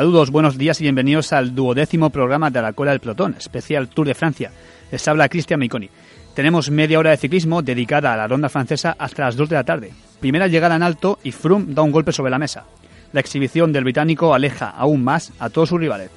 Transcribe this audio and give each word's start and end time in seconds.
Saludos, 0.00 0.30
buenos 0.30 0.56
días 0.56 0.80
y 0.80 0.84
bienvenidos 0.84 1.30
al 1.34 1.54
duodécimo 1.54 2.08
programa 2.08 2.48
de 2.48 2.62
la 2.62 2.72
Cola 2.72 2.92
del 2.92 3.00
Plotón, 3.00 3.34
especial 3.36 3.88
Tour 3.88 4.06
de 4.06 4.14
Francia. 4.14 4.50
Les 4.90 5.06
habla 5.06 5.28
Cristian 5.28 5.60
Miconi. 5.60 5.90
Tenemos 6.34 6.70
media 6.70 6.98
hora 6.98 7.10
de 7.10 7.18
ciclismo 7.18 7.60
dedicada 7.60 8.14
a 8.14 8.16
la 8.16 8.26
ronda 8.26 8.48
francesa 8.48 8.96
hasta 8.98 9.26
las 9.26 9.36
2 9.36 9.50
de 9.50 9.56
la 9.56 9.64
tarde. 9.64 9.92
Primera 10.18 10.46
llegada 10.46 10.76
en 10.76 10.82
alto 10.82 11.18
y 11.22 11.32
Froome 11.32 11.74
da 11.74 11.82
un 11.82 11.92
golpe 11.92 12.12
sobre 12.12 12.30
la 12.30 12.38
mesa. 12.38 12.64
La 13.12 13.20
exhibición 13.20 13.74
del 13.74 13.84
británico 13.84 14.32
aleja 14.32 14.70
aún 14.70 15.04
más 15.04 15.34
a 15.38 15.50
todos 15.50 15.68
sus 15.68 15.78
rivales. 15.78 16.10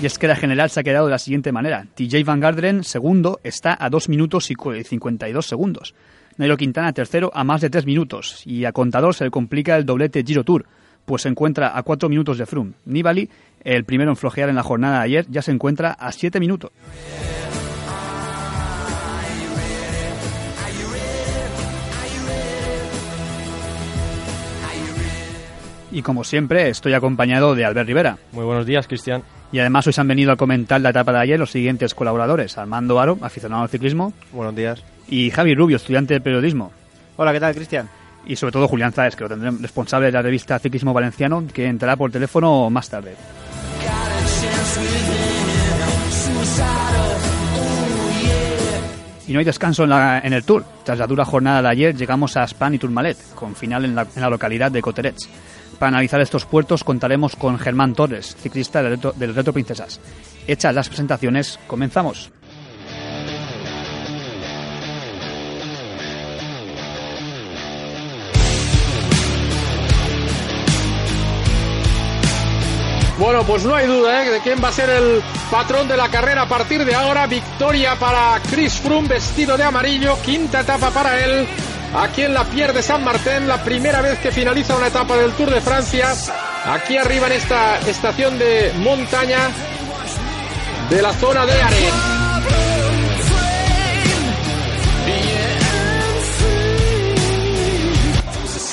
Y 0.00 0.06
es 0.06 0.16
que 0.16 0.28
la 0.28 0.36
general 0.36 0.70
se 0.70 0.78
ha 0.78 0.84
quedado 0.84 1.06
de 1.06 1.10
la 1.10 1.18
siguiente 1.18 1.50
manera. 1.50 1.84
TJ 1.94 2.22
Van 2.24 2.38
Garderen, 2.38 2.84
segundo, 2.84 3.40
está 3.42 3.76
a 3.78 3.90
2 3.90 4.08
minutos 4.08 4.48
y 4.50 4.54
52 4.54 5.44
segundos. 5.44 5.94
Nairo 6.36 6.56
Quintana, 6.56 6.92
tercero, 6.92 7.32
a 7.34 7.42
más 7.42 7.60
de 7.60 7.68
3 7.68 7.84
minutos. 7.84 8.42
Y 8.46 8.64
a 8.64 8.70
Contador 8.70 9.16
se 9.16 9.24
le 9.24 9.32
complica 9.32 9.76
el 9.76 9.84
doblete 9.84 10.22
Giro 10.24 10.44
Tour, 10.44 10.66
pues 11.04 11.22
se 11.22 11.28
encuentra 11.28 11.76
a 11.76 11.82
4 11.82 12.08
minutos 12.08 12.38
de 12.38 12.46
Froome. 12.46 12.74
Nibali, 12.84 13.28
el 13.64 13.84
primero 13.84 14.12
en 14.12 14.16
flojear 14.16 14.48
en 14.48 14.54
la 14.54 14.62
jornada 14.62 14.98
de 14.98 15.04
ayer, 15.04 15.26
ya 15.30 15.42
se 15.42 15.50
encuentra 15.50 15.90
a 15.90 16.12
7 16.12 16.38
minutos. 16.38 16.70
Y 25.98 26.02
como 26.02 26.22
siempre, 26.22 26.68
estoy 26.68 26.92
acompañado 26.94 27.56
de 27.56 27.64
Albert 27.64 27.88
Rivera. 27.88 28.18
Muy 28.30 28.44
buenos 28.44 28.64
días, 28.66 28.86
Cristian. 28.86 29.24
Y 29.50 29.58
además 29.58 29.84
hoy 29.84 29.92
se 29.92 30.00
han 30.00 30.06
venido 30.06 30.30
a 30.30 30.36
comentar 30.36 30.80
la 30.80 30.90
etapa 30.90 31.10
de 31.10 31.18
ayer 31.18 31.40
los 31.40 31.50
siguientes 31.50 31.92
colaboradores. 31.92 32.56
Armando 32.56 33.00
Aro, 33.00 33.18
aficionado 33.20 33.62
al 33.64 33.68
ciclismo. 33.68 34.12
Buenos 34.30 34.54
días. 34.54 34.84
Y 35.08 35.30
Javi 35.32 35.56
Rubio, 35.56 35.74
estudiante 35.76 36.14
de 36.14 36.20
periodismo. 36.20 36.70
Hola, 37.16 37.32
¿qué 37.32 37.40
tal, 37.40 37.52
Cristian? 37.52 37.88
Y 38.26 38.36
sobre 38.36 38.52
todo 38.52 38.68
Julián 38.68 38.92
Záez, 38.92 39.16
que 39.16 39.24
lo 39.24 39.28
tendremos 39.28 39.60
responsable 39.60 40.06
de 40.06 40.12
la 40.12 40.22
revista 40.22 40.56
Ciclismo 40.60 40.92
Valenciano, 40.94 41.42
que 41.52 41.66
entrará 41.66 41.96
por 41.96 42.12
teléfono 42.12 42.70
más 42.70 42.88
tarde. 42.88 43.16
Y 49.26 49.32
no 49.34 49.40
hay 49.40 49.44
descanso 49.44 49.84
en, 49.84 49.90
la- 49.90 50.20
en 50.20 50.32
el 50.32 50.42
Tour. 50.44 50.64
Tras 50.84 50.98
la 50.98 51.06
dura 51.06 51.24
jornada 51.24 51.60
de 51.60 51.68
ayer 51.68 51.94
llegamos 51.94 52.36
a 52.36 52.46
Span 52.46 52.74
y 52.74 52.78
Tourmalet, 52.78 53.16
con 53.34 53.54
final 53.54 53.84
en 53.84 53.94
la, 53.94 54.02
en 54.14 54.22
la 54.22 54.30
localidad 54.30 54.70
de 54.72 54.80
Coterets. 54.80 55.28
Para 55.78 55.88
analizar 55.88 56.20
estos 56.20 56.44
puertos 56.44 56.84
contaremos 56.84 57.36
con 57.36 57.58
Germán 57.58 57.94
Torres, 57.94 58.36
ciclista 58.36 58.82
del 58.82 59.34
Reto, 59.34 59.52
Princesas. 59.52 60.00
Hechas 60.46 60.74
las 60.74 60.88
presentaciones, 60.88 61.58
comenzamos. 61.66 62.30
Bueno, 73.18 73.42
pues 73.42 73.64
no 73.64 73.74
hay 73.74 73.86
duda 73.88 74.24
¿eh? 74.24 74.30
de 74.30 74.40
quién 74.40 74.62
va 74.62 74.68
a 74.68 74.72
ser 74.72 74.88
el 74.90 75.20
patrón 75.50 75.88
de 75.88 75.96
la 75.96 76.08
carrera 76.08 76.42
a 76.42 76.48
partir 76.48 76.84
de 76.84 76.94
ahora. 76.94 77.26
Victoria 77.26 77.96
para 77.96 78.40
Chris 78.48 78.74
Froome 78.74 79.08
vestido 79.08 79.56
de 79.56 79.64
amarillo. 79.64 80.16
Quinta 80.24 80.60
etapa 80.60 80.90
para 80.90 81.24
él. 81.24 81.48
Aquí 81.94 82.22
en 82.22 82.34
la 82.34 82.44
Pierre 82.44 82.74
de 82.74 82.82
San 82.82 83.02
Martín, 83.02 83.48
la 83.48 83.62
primera 83.64 84.02
vez 84.02 84.18
que 84.18 84.30
finaliza 84.30 84.76
una 84.76 84.88
etapa 84.88 85.16
del 85.16 85.32
Tour 85.32 85.50
de 85.50 85.60
Francia. 85.60 86.14
Aquí 86.66 86.98
arriba 86.98 87.28
en 87.28 87.32
esta 87.32 87.78
estación 87.80 88.38
de 88.38 88.72
montaña 88.76 89.38
de 90.90 91.02
la 91.02 91.12
zona 91.14 91.46
de 91.46 91.52
Are. 91.62 91.76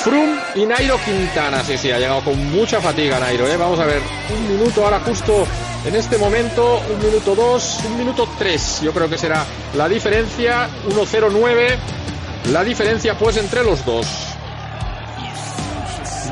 Froome 0.03 0.39
y 0.55 0.65
Nairo 0.65 0.99
Quintana. 1.03 1.63
Sí, 1.63 1.77
sí, 1.77 1.91
ha 1.91 1.97
llegado 1.97 2.21
con 2.21 2.51
mucha 2.51 2.81
fatiga 2.81 3.19
Nairo. 3.19 3.47
¿eh? 3.47 3.57
Vamos 3.57 3.79
a 3.79 3.85
ver, 3.85 4.01
un 4.29 4.57
minuto 4.57 4.83
ahora 4.83 4.99
justo 4.99 5.47
en 5.85 5.95
este 5.95 6.17
momento, 6.17 6.81
un 6.93 6.99
minuto 7.03 7.33
dos, 7.33 7.79
un 7.85 7.97
minuto 7.97 8.27
tres. 8.37 8.81
Yo 8.81 8.91
creo 8.91 9.09
que 9.09 9.17
será 9.17 9.45
la 9.73 9.87
diferencia, 9.87 10.67
1.09. 10.89 12.04
La 12.51 12.63
diferencia 12.63 13.17
pues 13.17 13.37
entre 13.37 13.63
los 13.63 13.83
dos. 13.85 14.05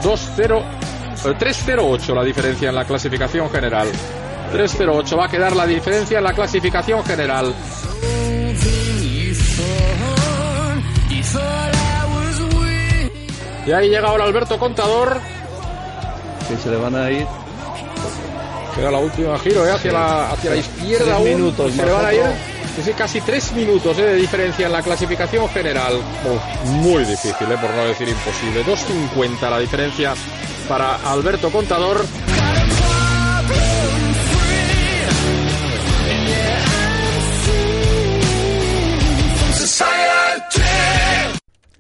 2-0, 0.04 0.62
eh, 1.26 1.36
3-0-8 1.40 2.14
la 2.14 2.24
diferencia 2.24 2.70
en 2.70 2.76
la 2.76 2.86
clasificación 2.86 3.50
general. 3.50 3.88
3-0-8 4.54 5.18
va 5.18 5.26
a 5.26 5.30
quedar 5.30 5.56
la 5.56 5.66
diferencia 5.66 6.20
en 6.20 6.24
la 6.24 6.34
clasificación 6.34 7.04
general. 7.04 7.54
Y 13.66 13.72
ahí 13.72 13.90
llega 13.90 14.10
ahora 14.10 14.26
Alberto 14.26 14.60
Contador. 14.60 15.20
Que 16.48 16.58
se 16.58 16.70
le 16.70 16.78
van 16.78 16.96
a 16.96 17.10
ir. 17.10 17.26
Queda 18.76 18.92
la 18.92 19.00
última 19.00 19.40
giro, 19.40 19.66
¿eh? 19.66 19.72
hacia, 19.72 19.92
la, 19.94 20.32
hacia 20.32 20.50
la 20.52 20.56
izquierda. 20.58 21.16
Aún. 21.16 21.26
minutos, 21.26 21.74
Se 21.74 21.86
le 21.86 21.92
van 21.92 22.06
a 22.06 22.14
ir 22.14 22.53
sí, 22.82 22.94
casi 22.94 23.22
tres 23.22 23.54
minutos 23.54 23.98
¿eh? 24.00 24.04
de 24.04 24.16
diferencia 24.16 24.66
en 24.66 24.72
la 24.72 24.82
clasificación 24.82 25.48
general. 25.50 26.02
Muy 26.66 27.04
difícil, 27.06 27.52
¿eh? 27.52 27.58
por 27.62 27.70
no 27.72 27.86
decir 27.86 28.08
imposible. 28.08 28.64
2.50 28.66 29.50
la 29.50 29.60
diferencia 29.60 30.14
para 30.68 30.96
Alberto 30.96 31.50
Contador. 31.52 32.04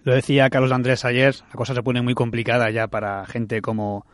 Lo 0.05 0.13
decía 0.13 0.49
Carlos 0.49 0.71
Andrés 0.73 1.05
ayer, 1.05 1.33
la 1.47 1.55
cosa 1.55 1.73
se 1.73 1.81
pone 1.81 2.01
muy 2.01 2.13
complicada 2.13 2.69
ya 2.69 2.87
para 2.87 3.25
gente 3.25 3.61
como, 3.61 4.05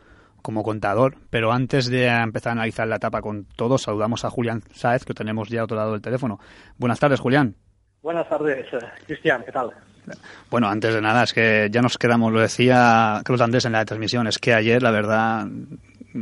como 0.42 0.62
contador, 0.62 1.16
pero 1.30 1.52
antes 1.52 1.86
de 1.88 2.06
empezar 2.08 2.50
a 2.50 2.52
analizar 2.52 2.86
la 2.88 2.96
etapa 2.96 3.20
con 3.22 3.44
todos, 3.56 3.82
saludamos 3.82 4.24
a 4.24 4.30
Julián 4.30 4.62
Sáez, 4.72 5.04
que 5.04 5.14
tenemos 5.14 5.48
ya 5.48 5.60
a 5.60 5.64
otro 5.64 5.76
lado 5.76 5.92
del 5.92 6.02
teléfono. 6.02 6.38
Buenas 6.78 6.98
tardes, 7.00 7.20
Julián. 7.20 7.54
Buenas 8.02 8.28
tardes, 8.28 8.66
eh, 8.72 8.78
Cristian, 9.06 9.42
¿qué 9.44 9.52
tal? 9.52 9.70
Bueno, 10.50 10.68
antes 10.68 10.94
de 10.94 11.00
nada, 11.02 11.22
es 11.24 11.32
que 11.34 11.68
ya 11.70 11.82
nos 11.82 11.98
quedamos, 11.98 12.32
lo 12.32 12.40
decía 12.40 13.20
Carlos 13.24 13.40
Andrés 13.42 13.64
en 13.66 13.72
la 13.72 13.84
transmisión, 13.84 14.26
es 14.26 14.38
que 14.38 14.54
ayer, 14.54 14.82
la 14.82 14.90
verdad, 14.90 15.46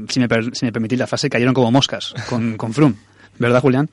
si 0.09 0.21
me, 0.21 0.29
per- 0.29 0.55
si 0.55 0.67
me 0.67 0.73
permitís 0.73 0.99
la 0.99 1.07
frase, 1.07 1.31
cayeron 1.31 1.55
como 1.55 1.71
moscas 1.71 2.15
con, 2.29 2.57
con 2.57 2.73
Froome. 2.73 2.97
¿Verdad, 3.39 3.61
Julián? 3.61 3.89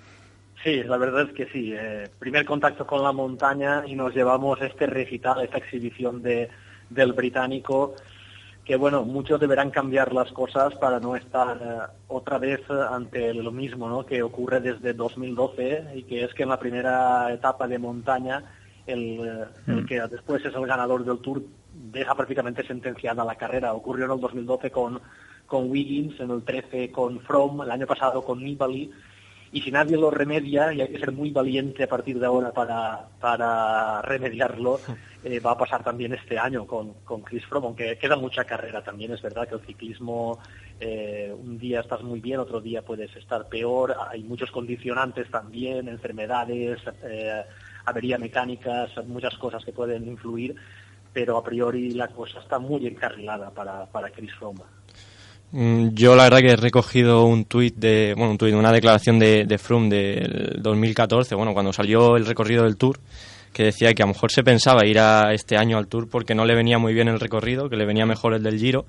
Sí, 0.64 0.81
la 0.84 0.97
verdad 0.97 1.28
es 1.30 1.34
que 1.34 1.46
sí. 1.53 1.72
eh, 1.78 2.09
primer 2.18 2.44
contacto 2.44 2.88
con 2.88 3.03
la 3.03 3.12
montaña 3.12 3.84
y 3.85 3.94
nos 3.96 4.14
llevamos 4.16 4.59
este 4.62 4.88
recital, 4.88 5.44
esta 5.44 5.59
exhibición 5.59 6.24
de, 6.24 6.50
del 6.90 7.14
británico, 7.14 7.96
que 8.66 8.76
bueno, 8.76 9.06
muchos 9.06 9.40
deberán 9.40 9.70
cambiar 9.70 10.12
las 10.12 10.31
cosas 10.31 10.74
para 10.76 11.00
no 11.00 11.16
estar 11.16 11.58
eh, 11.62 11.94
otra 12.08 12.40
vez 12.40 12.59
eh, 12.62 12.74
ante 12.90 13.31
lo 13.34 13.52
mismo 13.52 13.88
¿no? 13.88 14.06
que 14.06 14.24
ocurre 14.24 14.59
desde 14.59 14.94
2012 14.94 15.92
y 15.94 16.03
que 16.03 16.24
es 16.24 16.34
que 16.34 16.44
en 16.44 16.50
la 16.50 16.59
primera 16.59 17.31
etapa 17.31 17.68
de 17.68 17.78
montaña 17.78 18.44
el, 18.88 19.20
eh, 19.20 19.46
el 19.68 19.86
que 19.86 20.02
después 20.09 20.44
es 20.44 20.56
el 20.56 20.66
ganador 20.66 21.06
del 21.06 21.20
Tour 21.20 21.44
deja 21.74 22.16
prácticamente 22.16 22.66
sentenciada 22.66 23.24
la 23.24 23.36
carrera. 23.36 23.74
Ocurrió 23.74 24.06
en 24.06 24.12
el 24.12 24.20
2012 24.20 24.72
con, 24.72 25.00
con 25.46 25.70
Wiggins, 25.70 26.20
en 26.20 26.32
el 26.32 26.44
13 26.44 26.91
con 26.91 27.20
Froome, 27.20 27.66
el 27.66 27.72
año 27.72 27.85
pasado 27.85 28.23
con 28.23 28.44
Nibali 28.44 28.91
y 29.55 29.61
si 29.61 29.72
nadie 29.72 29.96
lo 29.96 30.11
remedia, 30.11 30.73
y 30.73 30.81
hay 30.81 30.90
que 30.90 30.99
ser 30.99 31.13
muy 31.13 31.29
valiente 31.29 31.84
a 31.84 31.87
partir 31.87 32.19
de 32.19 32.25
ahora 32.25 32.52
para, 32.52 33.07
para 33.22 34.02
remediarlo, 34.02 34.81
eh, 35.23 35.40
va 35.40 35.52
a 35.52 35.57
pasar 35.57 35.81
también 35.81 36.11
este 36.11 36.37
año 36.37 36.67
con, 36.67 36.96
con 37.05 37.22
Chris 37.22 37.46
Froome, 37.46 37.67
aunque 37.67 37.97
queda 37.97 38.17
mucha 38.17 38.43
carrera 38.43 38.84
también, 38.84 39.13
es 39.13 39.22
verdad 39.22 39.47
que 39.47 39.55
el 39.55 39.61
ciclismo 39.61 40.40
eh, 40.78 41.34
un 41.34 41.57
día 41.57 41.79
estás 41.79 42.03
muy 42.03 42.19
bien, 42.19 42.41
otro 42.41 42.59
día 42.59 42.81
puedes 42.81 43.16
estar 43.16 43.47
peor, 43.47 43.96
hay 44.09 44.23
muchos 44.23 44.52
condicionantes 44.52 45.31
también, 45.31 45.87
enfermedades, 45.87 46.81
eh, 47.05 47.41
averías 47.85 48.19
mecánicas, 48.19 48.91
muchas 49.08 49.37
cosas 49.37 49.63
que 49.63 49.72
pueden 49.72 50.05
influir, 50.05 50.53
pero 51.13 51.37
a 51.37 51.43
priori 51.46 51.91
la 51.91 52.09
cosa 52.09 52.41
está 52.41 52.59
muy 52.59 52.87
encarrilada 52.87 53.51
para, 53.51 53.85
para 53.85 54.09
Chris 54.09 54.35
Froome. 54.35 54.63
Mm, 55.52 55.90
Yo 55.94 56.16
la 56.16 56.24
verdad 56.24 56.40
que 56.40 56.50
he 56.52 56.56
recogido 56.56 57.26
un 57.26 57.46
tuit 57.46 57.76
de, 57.76 58.14
bueno, 58.18 58.32
un 58.32 58.38
tuit, 58.38 58.53
una 58.53 58.72
declaración 58.72 59.20
de, 59.20 59.46
de 59.46 59.58
Froome 59.58 59.90
del 59.90 60.58
2014, 60.62 61.36
bueno, 61.36 61.53
cuando 61.53 61.72
salió 61.72 62.18
el 62.18 62.26
recorrido 62.26 62.64
del 62.64 62.78
Tour, 62.78 63.00
que 63.53 63.64
decía 63.64 63.94
que 63.94 64.03
a 64.03 64.06
lo 64.06 64.14
mejor 64.14 64.32
se 64.32 64.44
pensaba 64.44 64.86
ir 64.86 65.00
a 65.00 65.34
este 65.34 65.56
año 65.58 65.78
al 65.78 65.88
Tour 65.88 66.09
porque 66.09 66.36
no 66.36 66.46
le 66.46 66.56
venía 66.56 66.78
muy 66.78 66.94
bien 66.94 67.08
el 67.08 67.20
recorrido, 67.20 67.70
que 67.70 67.78
le 67.78 67.86
venía 67.86 68.06
mejor 68.06 68.34
el 68.34 68.44
del 68.44 68.59
Giro. 68.59 68.86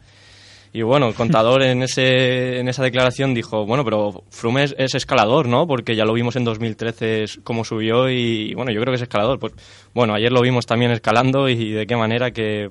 Y 0.72 0.82
bueno, 0.82 1.06
el 1.08 1.14
contador 1.14 1.62
en, 1.62 1.82
ese, 1.82 2.58
en 2.58 2.68
esa 2.68 2.82
declaración 2.82 3.32
dijo, 3.32 3.64
bueno, 3.64 3.84
pero 3.84 4.24
Froome 4.30 4.64
es, 4.64 4.74
es 4.76 4.94
escalador, 4.94 5.46
¿no? 5.48 5.66
Porque 5.66 5.94
ya 5.94 6.04
lo 6.04 6.12
vimos 6.12 6.36
en 6.36 6.44
2013 6.44 7.22
es- 7.22 7.40
cómo 7.44 7.64
subió 7.64 8.10
y 8.10 8.52
bueno, 8.54 8.72
yo 8.72 8.80
creo 8.80 8.90
que 8.92 8.96
es 8.96 9.02
escalador. 9.02 9.38
Pues 9.38 9.54
bueno, 9.94 10.14
ayer 10.14 10.32
lo 10.32 10.42
vimos 10.42 10.66
también 10.66 10.90
escalando 10.90 11.48
y 11.48 11.70
de 11.70 11.86
qué 11.86 11.96
manera 11.96 12.32
que 12.32 12.70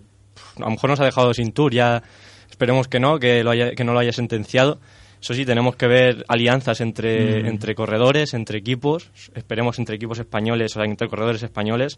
a 0.58 0.60
lo 0.60 0.70
mejor 0.70 0.90
nos 0.90 1.00
ha 1.00 1.06
dejado 1.06 1.34
sin 1.34 1.52
Tour 1.54 1.74
ya 1.74 2.04
Esperemos 2.50 2.88
que 2.88 3.00
no, 3.00 3.19
que, 3.19 3.44
lo 3.44 3.51
haya, 3.51 3.71
que 3.71 3.83
no 3.83 3.94
lo 3.94 4.00
haya 4.00 4.12
sentenciado. 4.13 4.80
Eso 5.21 5.33
sí, 5.33 5.45
tenemos 5.45 5.75
que 5.75 5.88
ver 5.88 6.24
alianzas 6.27 6.81
entre, 6.81 7.47
entre 7.47 7.74
corredores, 7.75 8.33
entre 8.33 8.59
equipos. 8.59 9.12
Esperemos 9.33 9.80
entre 9.80 9.95
equipos 9.95 10.19
españoles, 10.19 10.71
o 10.75 10.80
sea, 10.80 10.86
entre 10.86 11.07
corredores 11.07 11.42
españoles. 11.44 11.97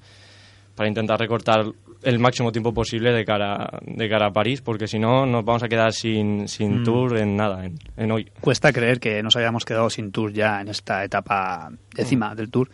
para 0.75 0.89
intentar 0.89 1.19
recortar 1.19 1.65
el 2.03 2.19
máximo 2.19 2.51
tiempo 2.51 2.71
posible 2.71 3.11
de 3.11 3.25
cara, 3.25 3.79
de 3.81 4.07
cara 4.07 4.27
a 4.27 4.31
París, 4.31 4.61
porque 4.61 4.85
si 4.85 4.99
no 4.99 5.25
nos 5.25 5.43
vamos 5.43 5.63
a 5.63 5.67
quedar 5.67 5.91
sin, 5.91 6.47
sin 6.47 6.81
Mm. 6.81 6.83
tour 6.83 7.17
en 7.17 7.35
nada, 7.35 7.65
en, 7.65 7.79
en 7.97 8.11
hoy. 8.11 8.29
Cuesta 8.39 8.71
creer 8.71 8.99
que 8.99 9.23
nos 9.23 9.35
hayamos 9.35 9.65
quedado 9.65 9.89
sin 9.89 10.11
tour 10.11 10.31
ya 10.31 10.61
en 10.61 10.67
esta 10.67 11.03
etapa 11.03 11.71
décima 11.95 12.35
del 12.35 12.51
tour, 12.51 12.69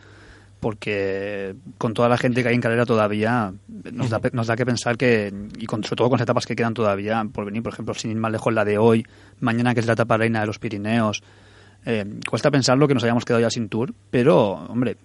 porque 0.63 1.55
con 1.77 1.93
toda 1.93 2.07
la 2.07 2.17
gente 2.17 2.41
que 2.41 2.47
hay 2.47 2.55
en 2.55 2.61
carrera 2.61 2.85
todavía 2.85 3.51
nos 3.91 4.09
da, 4.09 4.21
nos 4.31 4.47
da 4.47 4.55
que 4.55 4.65
pensar 4.65 4.95
que, 4.95 5.31
y 5.59 5.65
con, 5.65 5.83
sobre 5.83 5.97
todo 5.97 6.09
con 6.09 6.17
las 6.17 6.23
etapas 6.23 6.45
que 6.45 6.55
quedan 6.55 6.73
todavía 6.73 7.21
por 7.33 7.43
venir, 7.43 7.61
por 7.61 7.73
ejemplo, 7.73 7.93
sin 7.93 8.11
ir 8.11 8.17
más 8.17 8.31
lejos 8.31 8.53
la 8.53 8.63
de 8.63 8.77
hoy, 8.77 9.05
mañana 9.41 9.73
que 9.73 9.81
es 9.81 9.87
la 9.87 9.93
etapa 9.93 10.15
reina 10.15 10.39
de 10.39 10.47
los 10.47 10.59
Pirineos, 10.59 11.21
eh, 11.85 12.05
cuesta 12.29 12.49
pensarlo 12.49 12.87
que 12.87 12.93
nos 12.93 13.03
hayamos 13.03 13.25
quedado 13.25 13.41
ya 13.41 13.49
sin 13.49 13.67
tour, 13.67 13.93
pero, 14.09 14.51
hombre, 14.69 14.95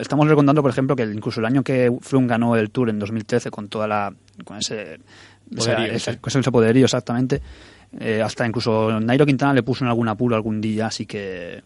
estamos 0.00 0.26
recordando, 0.26 0.62
por 0.62 0.72
ejemplo, 0.72 0.96
que 0.96 1.04
incluso 1.04 1.38
el 1.38 1.46
año 1.46 1.62
que 1.62 1.96
Froome 2.00 2.26
ganó 2.26 2.56
el 2.56 2.70
tour 2.70 2.90
en 2.90 2.98
2013 2.98 3.52
con 3.52 3.68
toda 3.68 3.86
la 3.86 4.12
con 4.44 4.56
ese 4.56 4.98
Poderío, 5.54 6.18
con 6.20 6.30
ese 6.30 6.50
poderío 6.50 6.84
exactamente 6.84 7.40
eh, 7.98 8.20
hasta 8.20 8.46
incluso 8.46 9.00
Nairo 9.00 9.24
Quintana 9.24 9.54
le 9.54 9.62
puso 9.62 9.84
en 9.84 9.88
algún 9.88 10.08
apuro 10.08 10.36
algún 10.36 10.60
día 10.60 10.86
así 10.88 11.06
que 11.06 11.62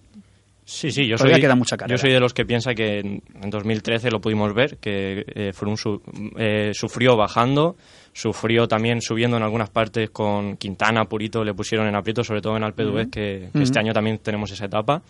Sí, 0.73 0.91
sí, 0.91 1.07
yo 1.07 1.17
Todavía 1.17 1.35
soy, 1.37 1.43
queda 1.43 1.55
mucha 1.55 1.77
carrera. 1.77 1.95
yo 1.97 2.01
soy 2.01 2.13
de 2.13 2.19
los 2.21 2.33
que 2.33 2.47
piensa 2.47 2.75
que 2.75 3.01
en, 3.01 3.23
en 3.43 3.51
2013 3.51 4.11
lo 4.11 4.21
pudimos 4.21 4.55
ver, 4.55 4.79
que 4.79 5.23
eh, 5.35 5.53
Froome 5.53 5.77
su- 5.77 6.01
eh, 6.39 6.71
sufrió 6.73 7.15
bajando, 7.17 7.77
sufrió 8.15 8.67
también 8.67 9.03
subiendo 9.03 9.37
en 9.37 9.43
algunas 9.43 9.69
partes 9.69 10.09
con 10.11 10.57
Quintana, 10.57 11.05
Purito, 11.05 11.45
le 11.45 11.53
pusieron 11.53 11.87
en 11.89 11.95
aprieto, 11.95 12.25
sobre 12.25 12.41
todo 12.41 12.57
en 12.57 12.65
Alpe 12.65 12.85
d'Huez, 12.85 13.09
que, 13.11 13.51
que 13.53 13.63
este 13.63 13.79
año 13.79 13.93
también 13.93 14.19
tenemos 14.19 14.51
esa 14.51 14.65
etapa. 14.65 15.03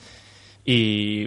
Y 0.64 1.26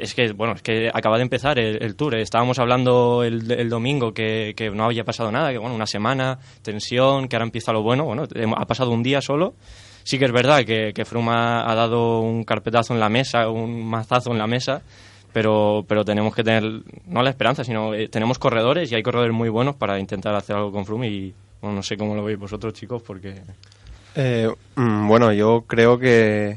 es 0.00 0.14
que, 0.14 0.32
bueno, 0.32 0.54
es 0.54 0.62
que 0.62 0.88
acaba 0.92 1.16
de 1.16 1.22
empezar 1.22 1.58
el, 1.58 1.82
el 1.82 1.96
tour. 1.96 2.14
eh. 2.14 2.22
Estábamos 2.22 2.58
hablando 2.60 3.24
el, 3.24 3.50
el 3.50 3.68
domingo 3.68 4.12
que, 4.14 4.54
que 4.56 4.70
no 4.70 4.84
había 4.84 5.04
pasado 5.04 5.32
nada, 5.32 5.50
que 5.50 5.58
bueno, 5.58 5.74
una 5.74 5.86
semana, 5.86 6.38
tensión, 6.62 7.26
que 7.28 7.34
ahora 7.36 7.46
empieza 7.46 7.72
lo 7.72 7.82
bueno. 7.82 8.04
Bueno, 8.04 8.26
hem- 8.28 8.54
ha 8.56 8.66
pasado 8.66 8.90
un 8.92 9.02
día 9.02 9.20
solo. 9.20 9.54
Sí 10.08 10.18
que 10.18 10.24
es 10.24 10.32
verdad 10.32 10.64
que, 10.64 10.94
que 10.94 11.04
Froome 11.04 11.32
ha, 11.32 11.74
dado 11.74 12.20
un 12.20 12.42
carpetazo 12.42 12.94
en 12.94 13.00
la 13.00 13.10
mesa, 13.10 13.50
un 13.50 13.86
mazazo 13.86 14.32
en 14.32 14.38
la 14.38 14.46
mesa, 14.46 14.80
pero, 15.34 15.84
pero 15.86 16.02
tenemos 16.02 16.34
que 16.34 16.42
tener, 16.42 16.62
no 17.04 17.22
la 17.22 17.28
esperanza, 17.28 17.62
sino 17.62 17.92
eh, 17.92 18.08
tenemos 18.08 18.38
corredores 18.38 18.90
y 18.90 18.94
hay 18.94 19.02
corredores 19.02 19.34
muy 19.34 19.50
buenos 19.50 19.76
para 19.76 19.98
intentar 19.98 20.34
hacer 20.34 20.56
algo 20.56 20.72
con 20.72 20.86
Froome 20.86 21.08
y 21.08 21.34
bueno, 21.60 21.76
no 21.76 21.82
sé 21.82 21.98
cómo 21.98 22.14
lo 22.14 22.24
veis 22.24 22.38
vosotros, 22.38 22.72
chicos, 22.72 23.02
porque... 23.02 23.34
Eh, 24.14 24.50
mm, 24.76 25.08
bueno, 25.08 25.30
yo 25.34 25.64
creo 25.66 25.98
que 25.98 26.56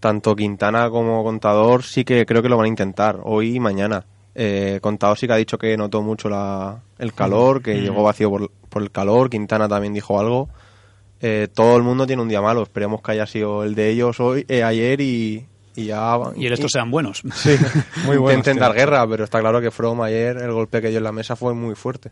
tanto 0.00 0.34
Quintana 0.34 0.88
como 0.88 1.22
Contador 1.22 1.82
sí 1.82 2.06
que 2.06 2.24
creo 2.24 2.40
que 2.40 2.48
lo 2.48 2.56
van 2.56 2.64
a 2.64 2.68
intentar 2.68 3.20
hoy 3.22 3.56
y 3.56 3.60
mañana. 3.60 4.06
Eh, 4.34 4.78
Contador 4.80 5.18
sí 5.18 5.26
que 5.26 5.34
ha 5.34 5.36
dicho 5.36 5.58
que 5.58 5.76
notó 5.76 6.00
mucho 6.00 6.30
la, 6.30 6.80
el 6.98 7.12
calor, 7.12 7.60
que 7.60 7.82
llegó 7.82 8.02
vacío 8.02 8.30
por, 8.30 8.50
por 8.70 8.80
el 8.80 8.90
calor. 8.90 9.28
Quintana 9.28 9.68
también 9.68 9.92
dijo 9.92 10.18
algo. 10.18 10.48
Eh, 11.20 11.48
todo 11.52 11.76
el 11.76 11.82
mundo 11.82 12.06
tiene 12.06 12.22
un 12.22 12.28
día 12.28 12.40
malo. 12.40 12.62
Esperemos 12.62 13.02
que 13.02 13.12
haya 13.12 13.26
sido 13.26 13.64
el 13.64 13.74
de 13.74 13.90
ellos 13.90 14.20
hoy, 14.20 14.44
eh, 14.48 14.62
ayer 14.62 15.00
y, 15.00 15.46
y 15.74 15.86
ya. 15.86 16.16
y 16.36 16.46
el 16.46 16.52
estos 16.52 16.72
sean 16.72 16.90
buenos 16.90 17.22
Sí, 17.34 17.56
Muy 18.04 18.16
bueno, 18.16 18.38
Intenten 18.38 18.60
dar 18.60 18.74
guerra, 18.74 19.06
pero 19.08 19.24
está 19.24 19.40
claro 19.40 19.60
que 19.60 19.70
From 19.70 20.00
ayer, 20.02 20.36
el 20.36 20.52
golpe 20.52 20.80
que 20.80 20.88
dio 20.88 20.98
en 20.98 21.04
la 21.04 21.12
mesa 21.12 21.36
fue 21.36 21.54
muy 21.54 21.74
fuerte. 21.74 22.10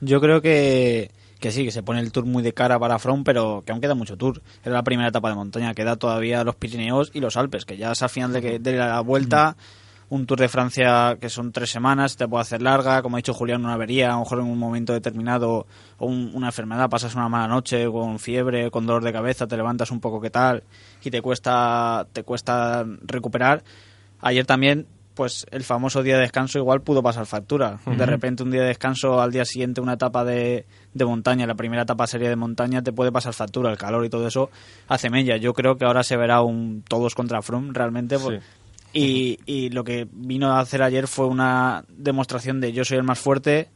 Yo 0.00 0.20
creo 0.20 0.42
que, 0.42 1.12
que 1.38 1.52
sí, 1.52 1.64
que 1.64 1.70
se 1.70 1.82
pone 1.82 2.00
el 2.00 2.10
tour 2.10 2.24
muy 2.24 2.42
de 2.42 2.52
cara 2.52 2.78
para 2.78 2.98
From, 2.98 3.22
pero 3.22 3.62
que 3.64 3.72
aún 3.72 3.80
queda 3.80 3.94
mucho 3.94 4.16
tour. 4.16 4.42
Era 4.64 4.74
la 4.74 4.82
primera 4.82 5.08
etapa 5.08 5.28
de 5.28 5.36
montaña, 5.36 5.74
queda 5.74 5.96
todavía 5.96 6.42
los 6.42 6.56
Pirineos 6.56 7.10
y 7.14 7.20
los 7.20 7.36
Alpes, 7.36 7.64
que 7.64 7.76
ya 7.76 7.92
es 7.92 8.02
al 8.02 8.10
final 8.10 8.32
de, 8.32 8.40
que, 8.40 8.58
de 8.58 8.72
la 8.72 9.00
vuelta. 9.00 9.56
Un 10.12 10.26
Tour 10.26 10.40
de 10.40 10.48
Francia 10.48 11.16
que 11.18 11.30
son 11.30 11.52
tres 11.52 11.70
semanas, 11.70 12.16
te 12.18 12.28
puede 12.28 12.42
hacer 12.42 12.60
larga, 12.60 13.00
como 13.00 13.16
ha 13.16 13.20
dicho 13.20 13.32
Julián, 13.32 13.64
una 13.64 13.72
avería, 13.74 14.10
a 14.10 14.12
lo 14.14 14.18
mejor 14.20 14.40
en 14.40 14.44
un 14.46 14.58
momento 14.58 14.92
determinado, 14.92 15.66
o 15.96 16.06
un- 16.06 16.32
una 16.34 16.48
enfermedad, 16.48 16.90
pasas 16.90 17.14
una 17.14 17.30
mala 17.30 17.48
noche 17.48 17.86
con 17.90 18.18
fiebre, 18.18 18.70
con 18.70 18.84
dolor 18.84 19.02
de 19.04 19.12
cabeza, 19.12 19.46
te 19.46 19.56
levantas 19.56 19.90
un 19.90 20.00
poco 20.00 20.20
que 20.20 20.28
tal, 20.28 20.64
y 21.02 21.10
te 21.10 21.22
cuesta, 21.22 22.06
te 22.12 22.24
cuesta 22.24 22.84
recuperar. 23.06 23.62
Ayer 24.20 24.44
también, 24.44 24.86
pues 25.14 25.46
el 25.50 25.62
famoso 25.62 26.02
día 26.02 26.16
de 26.16 26.22
descanso 26.22 26.58
igual 26.58 26.82
pudo 26.82 27.02
pasar 27.02 27.24
factura. 27.26 27.78
De 27.86 28.06
repente 28.06 28.42
un 28.42 28.50
día 28.50 28.62
de 28.62 28.68
descanso, 28.68 29.20
al 29.20 29.30
día 29.32 29.44
siguiente 29.46 29.80
una 29.80 29.94
etapa 29.94 30.24
de, 30.24 30.66
de 30.94 31.04
montaña, 31.06 31.46
la 31.46 31.54
primera 31.54 31.82
etapa 31.82 32.06
serie 32.06 32.28
de 32.28 32.36
montaña, 32.36 32.82
te 32.82 32.92
puede 32.92 33.12
pasar 33.12 33.32
factura. 33.34 33.70
El 33.70 33.78
calor 33.78 34.04
y 34.04 34.10
todo 34.10 34.26
eso 34.26 34.50
hace 34.88 35.08
mella. 35.10 35.36
Yo 35.38 35.52
creo 35.54 35.76
que 35.76 35.84
ahora 35.84 36.02
se 36.02 36.16
verá 36.16 36.40
un 36.42 36.82
todos 36.88 37.14
contra 37.14 37.40
Froome 37.42 37.70
realmente. 37.72 38.18
por- 38.18 38.34
Sí. 38.38 38.40
Y, 38.92 39.38
y 39.46 39.70
lo 39.70 39.84
que 39.84 40.06
vino 40.12 40.52
a 40.52 40.60
hacer 40.60 40.82
ayer 40.82 41.06
fue 41.08 41.26
una 41.26 41.84
demostración 41.88 42.60
de 42.60 42.72
yo 42.72 42.84
soy 42.84 42.98
el 42.98 43.04
más 43.04 43.18
fuerte. 43.18 43.68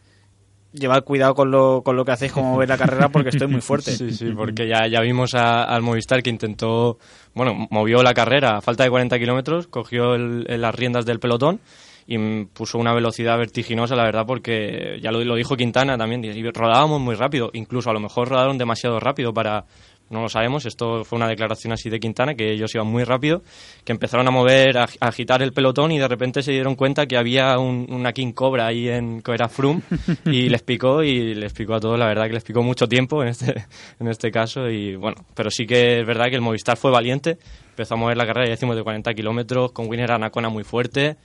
Llevad 0.73 1.05
cuidado 1.05 1.35
con 1.35 1.51
lo, 1.51 1.81
con 1.83 1.97
lo 1.97 2.05
que 2.05 2.13
hacéis 2.13 2.33
como 2.33 2.59
veis 2.59 2.69
la 2.69 2.77
carrera 2.77 3.09
porque 3.09 3.31
estoy 3.31 3.47
muy 3.49 3.63
fuerte. 3.63 3.93
Sí, 3.93 4.11
sí, 4.11 4.27
porque 4.37 4.69
ya, 4.69 4.87
ya 4.87 5.01
vimos 5.01 5.33
al 5.35 5.81
Movistar 5.81 6.23
que 6.23 6.29
intentó, 6.29 6.99
bueno, 7.35 7.67
movió 7.71 8.03
la 8.03 8.13
carrera 8.13 8.59
a 8.59 8.61
falta 8.61 8.85
de 8.85 8.91
40 8.91 9.19
kilómetros, 9.19 9.69
cogió 9.69 10.15
el- 10.15 10.45
el- 10.49 10.61
las 10.61 10.75
riendas 10.75 11.07
del 11.07 11.19
pelotón 11.19 11.61
y 12.07 12.45
puso 12.47 12.77
una 12.79 12.93
velocidad 12.93 13.39
vertiginosa, 13.39 13.97
la 13.97 14.05
verdad, 14.05 14.27
porque 14.27 14.99
ya 15.03 15.11
lo, 15.11 15.25
lo 15.25 15.35
dijo 15.35 15.57
Quintana 15.57 15.97
también, 15.97 16.23
y 16.25 16.43
rodábamos 16.51 17.01
muy 17.01 17.15
rápido, 17.15 17.51
incluso 17.55 17.89
a 17.89 17.95
lo 17.95 18.01
mejor 18.01 18.29
rodaron 18.29 18.59
demasiado 18.59 19.01
rápido 19.01 19.33
para... 19.33 19.65
No 20.09 20.23
lo 20.23 20.29
sabemos, 20.29 20.67
esto 20.67 21.05
fue 21.05 21.17
una 21.17 21.27
declaración 21.27 21.73
así 21.73 21.91
de 21.91 21.99
Quintana, 21.99 22.35
que 22.37 22.53
ellos 22.53 22.73
iban 22.75 22.87
muy 22.87 23.03
rápido, 23.03 23.43
que 23.85 23.91
empezaron 23.93 24.29
a 24.29 24.31
mover, 24.31 24.79
a, 24.79 24.87
agitar 25.01 25.43
el 25.43 25.53
pelotón 25.53 25.91
y 25.91 25.99
de 25.99 26.07
repente 26.07 26.43
se 26.43 26.53
dieron 26.53 26.77
cuenta 26.77 27.07
que 27.07 27.17
había 27.17 27.59
un- 27.59 27.87
una 27.91 28.13
King 28.13 28.33
Cobra 28.33 28.67
ahí 28.69 28.89
en 28.89 29.21
que 29.21 29.33
era 29.33 29.49
Froome 29.49 29.83
y 30.27 30.49
les 30.49 30.63
picó 30.63 31.03
y 31.03 31.35
les 31.35 31.53
picó 31.53 31.75
a 31.75 31.81
todos, 31.81 31.99
la 31.99 32.07
verdad 32.07 32.27
que 32.29 32.35
les 32.35 32.45
picó 32.45 32.63
mucho 32.63 32.87
tiempo 32.89 33.21
en 33.23 33.29
este, 33.31 33.65
en 34.01 34.07
este 34.09 34.31
caso 34.31 34.71
y 34.71 34.95
bueno, 34.95 35.17
pero 35.35 35.51
sí 35.51 35.67
que 35.67 36.01
es 36.01 36.07
verdad 36.07 36.27
que 36.27 36.37
el 36.37 36.41
Movistar 36.41 36.77
fue 36.77 36.93
valiente, 36.93 37.39
empezó 37.71 37.95
a 37.95 37.97
mover 37.97 38.17
la 38.17 38.27
carrera, 38.27 38.47
ya 38.47 38.53
decimos 38.53 38.77
de 38.77 38.85
40 38.85 39.13
kilómetros, 39.13 39.73
con 39.73 39.89
Winner 39.89 40.13
Anacona 40.13 40.49
muy 40.49 40.63
fuerte 40.63 41.17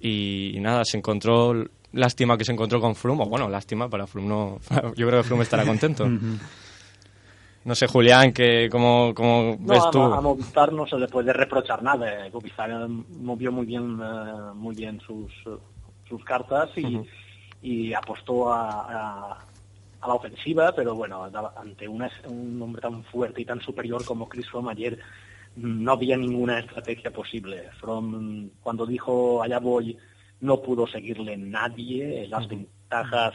y, 0.00 0.58
nada, 0.60 0.84
se 0.84 0.98
encontró, 0.98 1.54
lástima 1.92 2.36
que 2.36 2.44
se 2.44 2.52
encontró 2.52 2.80
con 2.80 2.94
Froome, 2.96 3.22
o 3.22 3.26
bueno, 3.26 3.48
lástima 3.48 3.88
para 3.88 4.06
Froome, 4.06 4.28
no, 4.28 4.58
yo 4.96 5.06
creo 5.06 5.20
que 5.22 5.28
Froome 5.28 5.44
estará 5.44 5.64
contento. 5.64 6.04
No 7.64 7.74
sé, 7.74 7.86
Julián, 7.86 8.32
que 8.32 8.68
¿cómo, 8.70 9.12
cómo 9.14 9.56
No, 9.58 9.72
ves 9.72 9.82
a, 9.86 9.90
tú? 9.90 9.98
Mo- 9.98 10.14
a 10.14 10.20
Movistar 10.20 10.72
no 10.72 10.86
se 10.86 10.98
le 10.98 11.08
puede 11.08 11.32
reprochar 11.32 11.82
nada. 11.82 12.26
eh. 12.26 12.30
Movistar 12.32 12.70
eh, 12.70 12.86
movió 13.20 13.50
muy 13.50 13.64
bien, 13.66 13.98
eh, 14.02 14.32
muy 14.54 14.74
bien 14.74 15.00
sus, 15.00 15.32
eh, 15.46 15.56
sus 16.08 16.22
cartas 16.24 16.68
y, 16.76 17.00
y 17.62 17.94
apostó 17.94 18.52
a, 18.52 18.70
a- 19.32 19.38
a 20.02 20.08
la 20.08 20.14
ofensiva, 20.14 20.72
pero 20.76 20.94
bueno, 20.94 21.24
ante 21.56 21.88
una- 21.88 22.10
un 22.26 22.60
hombre 22.60 22.82
tan 22.82 23.02
fuerte 23.04 23.40
y 23.40 23.46
tan 23.46 23.60
superior 23.62 24.04
como 24.04 24.28
Chris 24.28 24.46
Froome 24.50 24.72
ayer 24.72 24.98
no 25.56 25.92
había 25.92 26.18
ninguna 26.18 26.58
estrategia 26.58 27.10
posible. 27.10 27.70
Froome, 27.80 28.50
cuando 28.62 28.84
dijo 28.84 29.42
allá 29.42 29.58
voy, 29.60 29.96
no 30.40 30.60
pudo 30.60 30.86
seguirle 30.86 31.38
nadie. 31.38 32.26
Las 32.28 32.46
ventajas, 32.46 33.34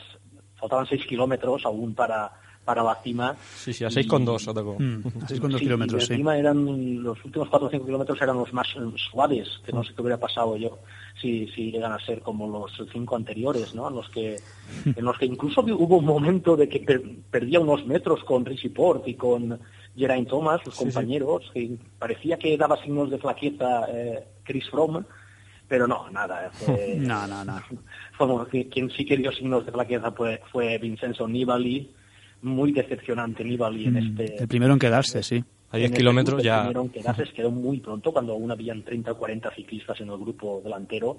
faltaban 0.55 0.85
seis 0.85 1.03
kilómetros 1.07 1.65
aún 1.65 1.95
para, 1.95 2.31
para 2.69 2.83
la 2.83 2.93
cima. 3.01 3.35
Sí, 3.55 3.73
sí, 3.73 3.83
a 3.83 3.87
6,2 3.89 4.47
atacó. 4.47 4.75
Mm, 4.77 5.01
a 5.23 5.27
6,2 5.27 5.57
Sí, 5.57 5.63
kilómetros 5.65 6.05
sí 6.05 6.13
encima 6.13 6.37
eran 6.37 7.01
los 7.01 7.17
últimos 7.25 7.49
4 7.49 7.67
o 7.67 7.71
5 7.71 7.83
kilómetros 7.83 8.21
eran 8.21 8.37
los 8.37 8.53
más 8.53 8.67
suaves, 9.09 9.47
que 9.65 9.71
no 9.71 9.83
sé 9.83 9.95
qué 9.95 10.01
hubiera 10.03 10.19
pasado 10.19 10.55
yo 10.55 10.77
si, 11.19 11.47
si 11.47 11.71
llegan 11.71 11.93
a 11.93 11.99
ser 12.05 12.21
como 12.21 12.47
los 12.47 12.71
cinco 12.93 13.15
anteriores, 13.15 13.73
¿no? 13.73 13.89
En 13.89 13.95
los 13.95 14.07
que, 14.09 14.35
en 14.85 15.03
los 15.03 15.17
que 15.17 15.25
incluso 15.25 15.61
hubo 15.61 15.97
un 15.97 16.05
momento 16.05 16.55
de 16.55 16.69
que 16.69 16.81
per- 16.81 17.01
perdía 17.31 17.59
unos 17.59 17.87
metros 17.87 18.23
con 18.23 18.45
Richie 18.45 18.69
Port 18.69 19.07
y 19.07 19.15
con 19.15 19.59
Geraint 19.97 20.29
Thomas, 20.29 20.61
sus 20.63 20.75
compañeros, 20.75 21.49
que 21.51 21.75
parecía 21.97 22.37
que 22.37 22.55
daba 22.55 22.79
signos 22.83 23.09
de 23.09 23.17
flaqueza 23.17 23.85
eh, 23.91 24.23
Chris 24.43 24.69
Froome, 24.69 25.05
pero 25.67 25.87
no, 25.87 26.07
nada. 26.11 26.51
Fue, 26.53 26.97
no 26.99 27.25
no 27.25 27.43
no 27.45 28.45
quien 28.71 28.91
sí 28.91 29.05
que 29.05 29.17
dio 29.17 29.31
signos 29.31 29.65
de 29.65 29.71
flaqueza 29.71 30.11
fue, 30.11 30.39
fue 30.51 30.77
Vincenzo 30.77 31.27
Nibali, 31.27 31.89
muy 32.41 32.71
decepcionante 32.71 33.43
Nibali 33.43 33.85
en 33.85 33.97
este 33.97 34.23
Mm, 34.37 34.41
el 34.43 34.47
primero 34.47 34.73
en 34.73 34.79
quedarse 34.79 35.23
sí 35.23 35.43
A 35.71 35.77
10 35.77 35.85
en 35.89 35.93
este 35.93 35.97
kilómetros 35.97 36.41
ya... 36.43 36.55
El 36.55 36.61
primero 36.61 36.81
en 36.83 36.89
quedarse 36.89 37.25
se 37.25 37.33
quedó 37.33 37.51
muy 37.51 37.79
pronto, 37.79 38.11
cuando 38.11 38.33
aún 38.33 38.51
habían 38.51 38.83
30 38.83 39.11
o 39.11 39.17
40 39.17 39.51
ciclistas 39.55 39.99
en 40.01 40.09
el 40.09 40.17
grupo 40.17 40.61
delantero. 40.63 41.17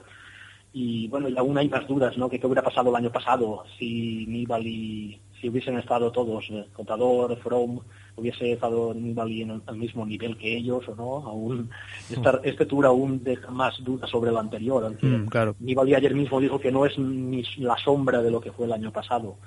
Y 0.73 1.09
bueno, 1.09 1.29
y 1.29 1.37
aún 1.37 1.59
hay 1.59 1.69
más 1.69 1.87
dudas, 1.89 2.17
¿no? 2.17 2.29
Que 2.31 2.39
qué 2.39 2.47
hubiera 2.47 2.63
pasado 2.63 2.91
el 2.91 2.97
año 2.97 3.11
pasado 3.11 3.65
si 3.77 4.25
Nibali, 4.27 5.19
si 5.41 5.49
hubiesen 5.49 5.77
estado 5.79 6.13
todos, 6.13 6.45
eh, 6.51 6.65
Contador, 6.73 7.37
From, 7.39 7.81
hubiese 8.17 8.53
estado 8.53 8.95
Nibali 8.95 9.43
en 9.43 9.51
el, 9.51 9.63
al 9.67 9.77
mismo 9.77 10.07
nivel 10.07 10.37
que 10.37 10.57
ellos 10.57 10.89
o 10.89 10.95
no. 10.95 11.27
Aún, 11.29 11.71
esta- 12.09 12.41
este 12.45 12.67
tour 12.67 12.87
aún 12.87 13.23
deja 13.25 13.51
más 13.51 13.83
dudas 13.83 14.09
sobre 14.11 14.31
el 14.31 14.37
anterior. 14.37 14.85
aunque 14.85 15.07
Mm, 15.07 15.27
claro. 15.27 15.57
Nibali 15.59 15.95
ayer 15.97 16.15
mismo 16.15 16.41
dijo 16.41 16.61
que 16.61 16.71
no 16.71 16.87
es 16.87 16.97
ni 16.99 17.43
la 17.59 17.77
sombra 17.77 18.23
de 18.23 18.31
lo 18.31 18.41
que 18.41 18.53
fue 18.53 18.67
el 18.67 18.73
año 18.73 18.93
pasado. 18.93 19.39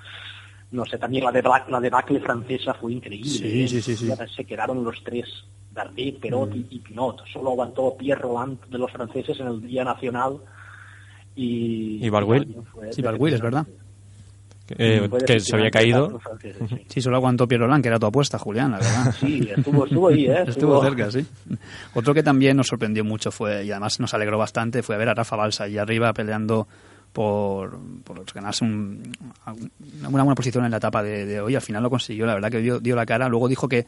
No 0.74 0.84
sé, 0.84 0.98
también 0.98 1.24
la, 1.24 1.30
de 1.32 1.40
la 1.42 1.80
debacle 1.80 2.20
francesa 2.20 2.74
fue 2.74 2.92
increíble. 2.92 3.28
Sí, 3.30 3.62
¿eh? 3.62 3.68
sí, 3.68 3.80
sí, 3.96 4.08
Se 4.34 4.44
quedaron 4.44 4.82
los 4.82 5.02
tres, 5.04 5.26
Bardet, 5.72 6.18
Perot 6.18 6.50
Mm. 6.50 6.56
y, 6.56 6.66
y 6.70 6.78
Pinot. 6.80 7.22
Solo 7.32 7.50
aguantó 7.52 7.96
Pierre 7.96 8.20
Roland 8.22 8.58
de 8.68 8.78
los 8.78 8.90
franceses 8.90 9.38
en 9.40 9.46
el 9.46 9.60
Día 9.60 9.84
Nacional. 9.84 10.38
Y, 11.36 12.04
Y 12.04 12.08
Barguil. 12.10 12.56
Sí, 12.90 13.02
Barguil, 13.02 13.34
es 13.34 13.40
verdad. 13.40 13.66
eh, 14.78 15.08
que 15.26 15.40
se 15.40 15.54
había 15.56 15.70
caído. 15.70 16.20
sí. 16.40 16.50
Sí, 16.88 17.00
solo 17.00 17.16
aguantó 17.16 17.46
Pierre 17.46 17.64
Roland, 17.66 17.82
que 17.82 17.88
era 17.88 17.98
tu 17.98 18.06
apuesta, 18.06 18.38
Julián, 18.38 18.70
la 18.72 18.78
verdad. 18.78 19.14
Sí, 19.20 19.48
estuvo, 19.54 19.84
estuvo 19.84 20.08
ahí, 20.08 20.26
¿eh? 20.26 20.44
Estuvo 20.48 20.82
cerca, 20.82 21.10
sí. 21.10 21.24
Otro 21.94 22.14
que 22.14 22.22
también 22.22 22.56
nos 22.56 22.68
sorprendió 22.68 23.04
mucho 23.04 23.30
fue, 23.30 23.64
y 23.64 23.70
además 23.70 24.00
nos 24.00 24.14
alegró 24.14 24.38
bastante, 24.38 24.82
fue 24.82 24.96
ver 24.96 25.08
a 25.10 25.14
Rafa 25.14 25.36
Balsa 25.36 25.64
allí 25.64 25.76
arriba 25.78 26.12
peleando 26.12 26.66
por, 27.14 27.78
por 28.04 28.22
ganarse 28.34 28.64
un- 28.64 29.12
una 30.00 30.08
buena 30.10 30.34
posición 30.34 30.64
en 30.66 30.72
la 30.72 30.76
etapa 30.76 31.02
de, 31.02 31.24
de 31.24 31.40
hoy. 31.40 31.54
Al 31.54 31.62
final 31.62 31.82
lo 31.82 31.88
consiguió, 31.88 32.26
la 32.26 32.34
verdad 32.34 32.50
que 32.50 32.58
dio, 32.58 32.80
dio 32.80 32.94
la 32.96 33.06
cara. 33.06 33.28
Luego 33.28 33.48
dijo 33.48 33.68
que, 33.68 33.86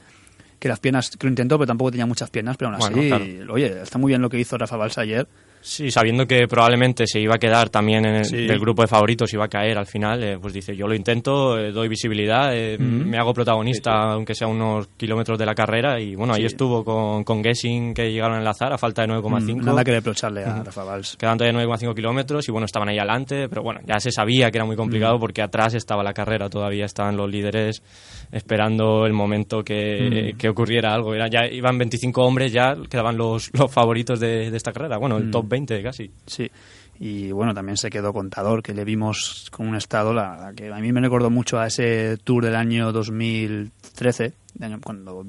que 0.59 0.68
las 0.68 0.78
piernas, 0.80 1.11
que 1.18 1.26
lo 1.26 1.30
intentó, 1.30 1.59
pero 1.59 1.66
tampoco 1.66 1.90
tenía 1.90 2.06
muchas 2.06 2.30
piernas, 2.30 2.56
pero 2.56 2.71
aún 2.71 2.78
Bueno, 2.78 2.97
así, 2.99 3.09
claro. 3.09 3.52
oye, 3.52 3.83
está 3.83 3.99
muy 3.99 4.11
bien 4.12 4.23
lo 4.23 4.30
que 4.30 4.38
hizo 4.38 4.56
Rafa 4.56 4.76
Balsa 4.76 5.02
ayer. 5.02 5.26
Sí, 5.69 5.91
sabiendo 5.91 6.27
que 6.29 6.47
probablemente 6.47 7.09
se 7.09 7.19
iba 7.19 7.35
a 7.35 7.39
quedar 7.39 7.71
también 7.71 8.05
en 8.07 8.15
el 8.15 8.25
Sí. 8.25 8.47
del 8.47 8.61
grupo 8.61 8.83
de 8.83 8.89
favoritos, 8.89 9.33
iba 9.35 9.47
a 9.47 9.49
caer 9.49 9.77
al 9.77 9.87
final, 9.87 10.23
eh, 10.23 10.39
pues 10.41 10.55
dice, 10.55 10.77
yo 10.77 10.87
lo 10.87 10.95
intento, 10.95 11.59
eh, 11.59 11.73
doy 11.73 11.89
visibilidad, 11.89 12.55
eh, 12.57 12.79
me 12.79 13.19
hago 13.19 13.35
protagonista, 13.35 14.13
aunque 14.13 14.37
sea 14.37 14.47
unos 14.47 14.87
kilómetros 14.97 15.37
de 15.37 15.45
la 15.45 15.57
carrera, 15.57 16.01
y 16.01 16.15
bueno, 16.15 16.35
ahí 16.35 16.45
estuvo 16.45 16.85
con, 16.85 17.25
con 17.25 17.43
Gessing 17.43 17.95
que 17.95 18.13
llegaron 18.13 18.37
a 18.37 18.39
enlazar 18.39 18.73
a 18.73 18.79
falta 18.79 19.03
de 19.03 19.09
9,5. 19.09 19.61
Mm, 19.61 19.65
Nada 19.65 19.83
que 19.83 19.91
reprocharle 19.91 20.45
a 20.45 20.63
Rafa 20.63 20.85
Vals. 20.85 21.17
Quedan 21.17 21.37
todavía 21.37 21.59
9,5 21.61 21.95
kilómetros 21.97 22.49
y 22.49 22.53
bueno, 22.53 22.67
estaban 22.67 22.89
ahí 22.89 22.99
adelante, 22.99 23.49
pero 23.49 23.65
bueno, 23.65 23.81
ya 23.85 23.99
se 23.99 24.13
sabía 24.13 24.53
que 24.53 24.59
era 24.59 24.65
muy 24.65 24.77
complicado 24.77 25.19
porque 25.19 25.43
atrás 25.43 25.75
estaba 25.75 26.05
la 26.05 26.13
carrera, 26.13 26.49
todavía 26.49 26.85
estaban 26.85 27.17
los 27.17 27.29
líderes 27.29 27.83
esperando 28.31 29.05
el 29.05 29.13
momento 29.13 29.65
que, 29.65 30.33
que 30.39 30.49
ocurriera 30.49 30.95
algo. 30.95 31.13
Era, 31.13 31.27
ya 31.29 31.45
iban 31.51 31.77
25 31.77 32.23
hombres, 32.23 32.53
ya 32.53 32.77
quedaban 32.89 33.17
los, 33.17 33.51
los 33.53 33.69
favoritos 33.73 34.21
de, 34.21 34.49
de 34.51 34.57
esta 34.57 34.71
carrera, 34.73 34.99
bueno, 34.99 35.17
el 35.17 35.29
top 35.29 35.49
20 35.49 35.56
casi. 35.83 36.11
Sí. 36.27 36.51
Y 36.99 37.31
bueno, 37.31 37.53
también 37.55 37.77
se 37.77 37.91
quedó 37.91 38.13
contador, 38.13 38.63
que 38.63 38.75
le 38.75 38.85
vimos 38.85 39.49
con 39.51 39.69
un 39.69 39.77
estado 39.77 40.13
la, 40.15 40.37
la 40.37 40.53
que 40.55 40.73
a 40.73 40.79
mí 40.79 40.93
me 40.93 41.01
recordó 41.01 41.31
mucho 41.31 41.59
a 41.59 41.67
ese 41.67 42.17
tour 42.25 42.45
del 42.45 42.57
año 42.57 42.91
2013, 42.93 44.33
de 44.55 44.67
año- 44.67 44.81
cuando 44.83 45.25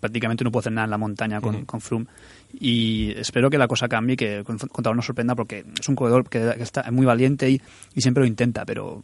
prácticamente 0.00 0.44
no 0.44 0.50
pudo 0.50 0.60
hacer 0.60 0.72
nada 0.72 0.84
en 0.86 0.90
la 0.90 0.98
montaña 0.98 1.40
con, 1.40 1.64
con 1.64 1.80
Froome. 1.80 2.06
Y 2.60 3.12
espero 3.16 3.50
que 3.50 3.58
la 3.58 3.68
cosa 3.68 3.88
cambie, 3.88 4.16
que 4.16 4.42
con- 4.44 4.58
contador 4.58 4.96
nos 4.96 5.06
sorprenda, 5.06 5.34
porque 5.34 5.64
es 5.78 5.88
un 5.88 5.94
corredor 5.96 6.28
que, 6.28 6.40
que 6.56 6.62
está 6.62 6.88
muy 6.90 7.06
valiente 7.06 7.48
y, 7.50 7.60
y 7.94 8.00
siempre 8.00 8.22
lo 8.22 8.26
intenta, 8.26 8.64
pero 8.64 9.02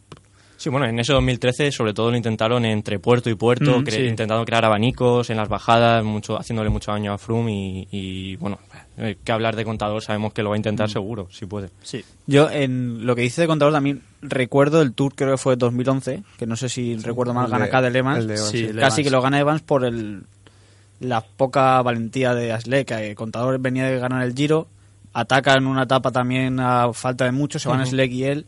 Sí, 0.65 0.71
bueno, 0.71 0.87
en 0.87 0.97
ese 0.99 1.13
2013 1.13 1.71
sobre 1.71 1.93
todo 1.93 2.09
lo 2.09 2.17
intentaron 2.17 2.65
entre 2.65 2.97
puerto 2.97 3.29
y 3.29 3.35
puerto, 3.35 3.79
Mm, 3.79 3.83
cre- 3.83 3.91
sí. 3.91 4.01
intentando 4.01 4.43
crear 4.45 4.65
abanicos 4.65 5.29
en 5.29 5.37
las 5.37 5.47
bajadas, 5.47 6.03
mucho, 6.03 6.39
haciéndole 6.39 6.71
mucho 6.71 6.91
daño 6.91 7.13
a 7.13 7.19
Froome 7.19 7.51
y, 7.53 7.87
y, 7.91 8.35
bueno, 8.37 8.57
eh, 8.97 9.15
que 9.23 9.31
hablar 9.31 9.55
de 9.55 9.63
contador 9.63 10.01
sabemos 10.01 10.33
que 10.33 10.41
lo 10.41 10.49
va 10.49 10.55
a 10.55 10.57
Mm. 10.57 10.61
intentar 10.61 10.89
seguro, 10.89 11.27
si 11.29 11.45
puede. 11.45 11.69
sí. 11.83 12.03
Yo, 12.25 12.49
en 12.49 13.05
lo 13.05 13.15
que 13.15 13.21
dice 13.21 13.41
de 13.41 13.47
contador, 13.47 13.73
también 13.75 14.01
recuerdo 14.23 14.81
el 14.81 14.93
tour, 14.93 15.13
creo 15.13 15.33
que 15.33 15.37
fue 15.37 15.55
2011, 15.55 16.23
que 16.39 16.47
no 16.47 16.55
sé 16.55 16.67
si 16.67 16.95
recuerdo 16.97 17.35
mal, 17.35 17.47
gana 17.47 17.65
de- 17.65 17.69
acá 17.69 17.83
de 17.83 17.95
Evans. 17.99 18.17
el 18.21 18.27
de 18.27 18.33
Evans, 18.33 18.49
Sí, 18.49 18.63
Casi 18.65 18.77
Evans. 18.79 18.95
que 19.03 19.09
lo 19.11 19.21
gana 19.21 19.39
Evans 19.39 19.61
por 19.61 19.85
el, 19.85 20.23
la 20.99 21.21
poca 21.21 21.79
valentía 21.83 22.33
de 22.33 22.51
Asle, 22.53 22.85
que 22.85 23.09
el 23.11 23.15
contador 23.15 23.59
venía 23.59 23.85
de 23.85 23.99
ganar 23.99 24.23
el 24.23 24.33
Giro, 24.33 24.65
ataca 25.13 25.53
en 25.53 25.67
una 25.67 25.83
etapa 25.83 26.09
también 26.11 26.59
a 26.59 26.91
falta 26.93 27.25
de 27.25 27.31
mucho, 27.31 27.59
se 27.59 27.69
van. 27.69 27.85
Slek 27.85 28.11
y 28.11 28.23
él, 28.23 28.45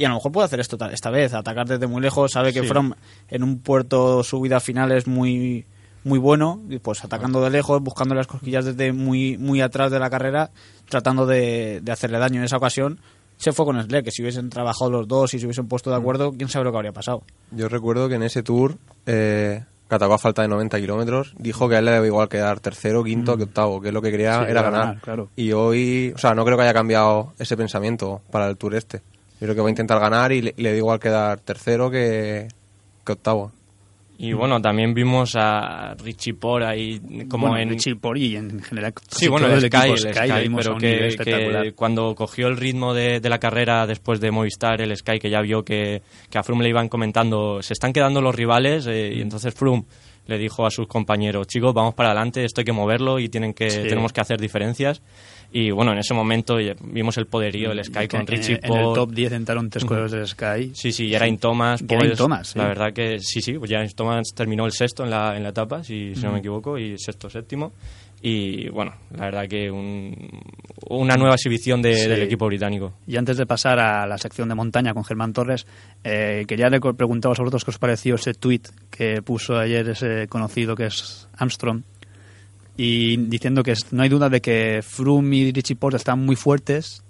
y 0.00 0.04
a 0.06 0.08
lo 0.08 0.14
mejor 0.16 0.32
puede 0.32 0.46
hacer 0.46 0.60
esto 0.60 0.76
ta- 0.78 0.90
esta 0.92 1.10
vez, 1.10 1.34
atacar 1.34 1.66
desde 1.68 1.86
muy 1.86 2.00
lejos, 2.00 2.32
sabe 2.32 2.52
que 2.52 2.62
Sí. 2.62 2.66
From 2.68 2.92
en 3.28 3.42
un 3.44 3.58
puerto 3.60 4.22
subida 4.24 4.58
final 4.60 4.90
es 4.92 5.06
muy 5.06 5.66
muy 6.02 6.18
bueno, 6.18 6.58
y 6.70 6.78
pues 6.78 7.04
atacando 7.04 7.42
de 7.42 7.50
lejos, 7.50 7.82
buscando 7.82 8.14
las 8.14 8.26
cosquillas 8.26 8.64
desde 8.64 8.92
muy 8.94 9.36
muy 9.36 9.60
atrás 9.60 9.90
de 9.90 9.98
la 9.98 10.08
carrera, 10.08 10.50
tratando 10.88 11.26
de, 11.26 11.80
de 11.82 11.92
hacerle 11.92 12.18
daño 12.18 12.38
en 12.38 12.44
esa 12.44 12.56
ocasión. 12.56 12.98
Se 13.36 13.52
fue 13.52 13.64
con 13.66 13.82
Slek, 13.82 14.04
que 14.06 14.10
si 14.10 14.22
hubiesen 14.22 14.48
trabajado 14.48 14.90
los 14.90 15.06
dos 15.08 15.32
y 15.34 15.38
se 15.38 15.44
hubiesen 15.46 15.68
puesto 15.68 15.90
de 15.90 15.96
acuerdo, 15.96 16.32
quién 16.32 16.48
sabe 16.48 16.64
lo 16.64 16.72
que 16.72 16.76
habría 16.78 16.92
pasado. 16.92 17.22
Yo 17.50 17.68
recuerdo 17.68 18.08
que 18.08 18.14
en 18.16 18.22
ese 18.22 18.42
tour, 18.42 18.76
eh, 19.06 19.64
que 19.88 19.94
atacó 19.94 20.14
a 20.14 20.18
falta 20.18 20.42
de 20.42 20.48
90 20.48 20.78
kilómetros, 20.80 21.34
dijo 21.38 21.68
que 21.68 21.74
a 21.76 21.78
él 21.80 21.84
le 21.86 21.90
daba 21.90 22.06
igual 22.06 22.28
quedar 22.28 22.60
tercero, 22.60 23.02
quinto 23.04 23.36
que 23.36 23.42
octavo, 23.44 23.80
que 23.80 23.88
es 23.88 23.94
lo 23.94 24.00
que 24.02 24.10
quería 24.10 24.44
Sí, 24.44 24.50
era 24.50 24.62
ganar. 24.62 24.80
ganar, 24.80 25.00
claro. 25.02 25.28
Y 25.36 25.52
hoy, 25.52 26.12
o 26.14 26.18
sea, 26.18 26.34
no 26.34 26.44
creo 26.44 26.56
que 26.56 26.62
haya 26.64 26.74
cambiado 26.74 27.32
ese 27.38 27.56
pensamiento 27.56 28.20
para 28.30 28.46
el 28.48 28.56
tour 28.56 28.74
este. 28.74 29.02
Yo 29.40 29.46
creo 29.46 29.54
que 29.54 29.60
va 29.62 29.68
a 29.68 29.70
intentar 29.70 29.98
ganar 30.00 30.32
y 30.32 30.42
le, 30.42 30.54
le 30.56 30.70
da 30.72 30.76
igual 30.76 31.00
quedar 31.00 31.40
tercero 31.40 31.90
que, 31.90 32.46
que 33.04 33.12
octavo. 33.12 33.52
Y 34.22 34.34
bueno, 34.34 34.60
también 34.60 34.92
vimos 34.92 35.34
a 35.34 35.94
Richie 35.94 36.34
Por 36.34 36.62
ahí 36.62 37.00
como 37.26 37.48
Bueno, 37.48 37.62
en... 37.62 37.70
Richie 37.70 37.96
Port 37.96 38.18
y 38.18 38.36
en 38.36 38.60
general 38.62 38.92
Sí, 39.08 39.28
bueno, 39.28 39.46
el 39.46 39.62
Sky, 39.62 39.76
equipo 39.78 39.94
el 39.94 40.56
pero 40.56 40.76
que, 40.76 41.72
cuando 41.74 42.14
cogió 42.14 42.48
el 42.48 42.58
ritmo 42.58 42.92
de, 42.92 43.20
de 43.20 43.28
la 43.30 43.38
carrera 43.38 43.86
después 43.86 44.20
de 44.20 44.30
Movistar, 44.30 44.82
el 44.82 44.94
Sky, 44.94 45.18
que 45.18 45.30
ya 45.30 45.40
vio 45.40 45.64
que, 45.64 46.02
que 46.28 46.38
a 46.38 46.42
Froome 46.42 46.64
le 46.64 46.68
iban 46.68 46.90
comentando, 46.90 47.62
se 47.62 47.72
están 47.72 47.94
quedando 47.94 48.20
los 48.20 48.34
rivales, 48.34 48.86
eh, 48.86 49.10
Mm. 49.14 49.18
y 49.18 49.22
entonces 49.22 49.54
Froome 49.54 49.84
le 50.26 50.36
dijo 50.36 50.66
a 50.66 50.70
sus 50.70 50.86
compañeros, 50.86 51.46
chicos, 51.46 51.72
vamos 51.72 51.94
para 51.94 52.10
adelante, 52.10 52.44
esto 52.44 52.60
hay 52.60 52.66
que 52.66 52.72
moverlo 52.72 53.18
y 53.18 53.30
tienen 53.30 53.54
que, 53.54 53.70
Sí. 53.70 53.82
tenemos 53.88 54.12
que 54.12 54.20
hacer 54.20 54.38
diferencias. 54.38 55.00
Y 55.52 55.72
bueno, 55.72 55.92
en 55.92 55.98
ese 55.98 56.14
momento 56.14 56.58
vimos 56.84 57.16
el 57.18 57.26
poderío 57.26 57.70
del 57.70 57.84
Sky 57.84 58.06
con 58.06 58.20
en- 58.20 58.26
Richie 58.28 58.60
en, 58.62 58.72
el 58.72 58.94
top 58.94 59.10
10 59.10 59.32
entraron 59.32 59.68
tres 59.68 59.84
corredores 59.84 60.12
del 60.12 60.26
Sky. 60.28 60.70
Sí, 60.74 60.92
sí, 60.92 61.08
Geraint 61.08 61.40
Thomas. 61.40 61.80
Geraint 61.80 62.06
pues, 62.10 62.18
Thomas, 62.18 62.48
sí. 62.48 62.58
La 62.58 62.68
verdad 62.68 62.92
que 62.92 63.18
sí, 63.18 63.40
sí, 63.40 63.54
pues 63.54 63.68
Geraint 63.68 63.92
Thomas 63.94 64.28
terminó 64.34 64.64
el 64.64 64.72
sexto 64.72 65.02
en 65.02 65.10
la, 65.10 65.36
en 65.36 65.42
la 65.42 65.48
etapa, 65.48 65.82
si, 65.82 66.14
si 66.14 66.22
no 66.22 66.32
me 66.32 66.38
equivoco, 66.38 66.78
y 66.78 66.96
sexto, 66.98 67.28
séptimo. 67.28 67.72
Y 68.22 68.68
bueno, 68.68 68.92
la 69.16 69.24
verdad 69.24 69.48
que 69.48 69.70
un- 69.70 70.14
una 70.88 71.16
nueva 71.16 71.34
exhibición 71.34 71.80
de- 71.82 71.94
Sí. 71.94 72.08
del 72.08 72.22
equipo 72.22 72.46
británico. 72.46 72.92
Y 73.06 73.16
antes 73.16 73.36
de 73.36 73.46
pasar 73.46 73.78
a 73.80 74.06
la 74.06 74.18
sección 74.18 74.48
de 74.48 74.54
montaña 74.54 74.92
con 74.94 75.04
Germán 75.04 75.32
Torres, 75.32 75.66
eh, 76.04 76.44
quería 76.46 76.68
preguntaros 76.70 77.38
a 77.38 77.42
vosotros 77.42 77.64
qué 77.64 77.70
os 77.70 77.78
pareció 77.78 78.14
ese 78.16 78.34
tweet 78.34 78.60
que 78.90 79.22
puso 79.22 79.56
ayer 79.58 79.88
ese 79.88 80.28
conocido 80.28 80.76
que 80.76 80.86
es 80.86 81.28
Armstrong, 81.38 81.82
y 82.82 83.16
diciendo 83.16 83.62
que 83.62 83.74
no 83.90 84.02
hay 84.02 84.08
duda 84.08 84.28
de 84.30 84.40
que 84.40 84.80
Froome 84.82 85.36
y 85.36 85.52
Richie 85.52 85.76
Porte 85.76 85.96
están 85.98 86.24
muy 86.24 86.34
fuertes, 86.36 87.02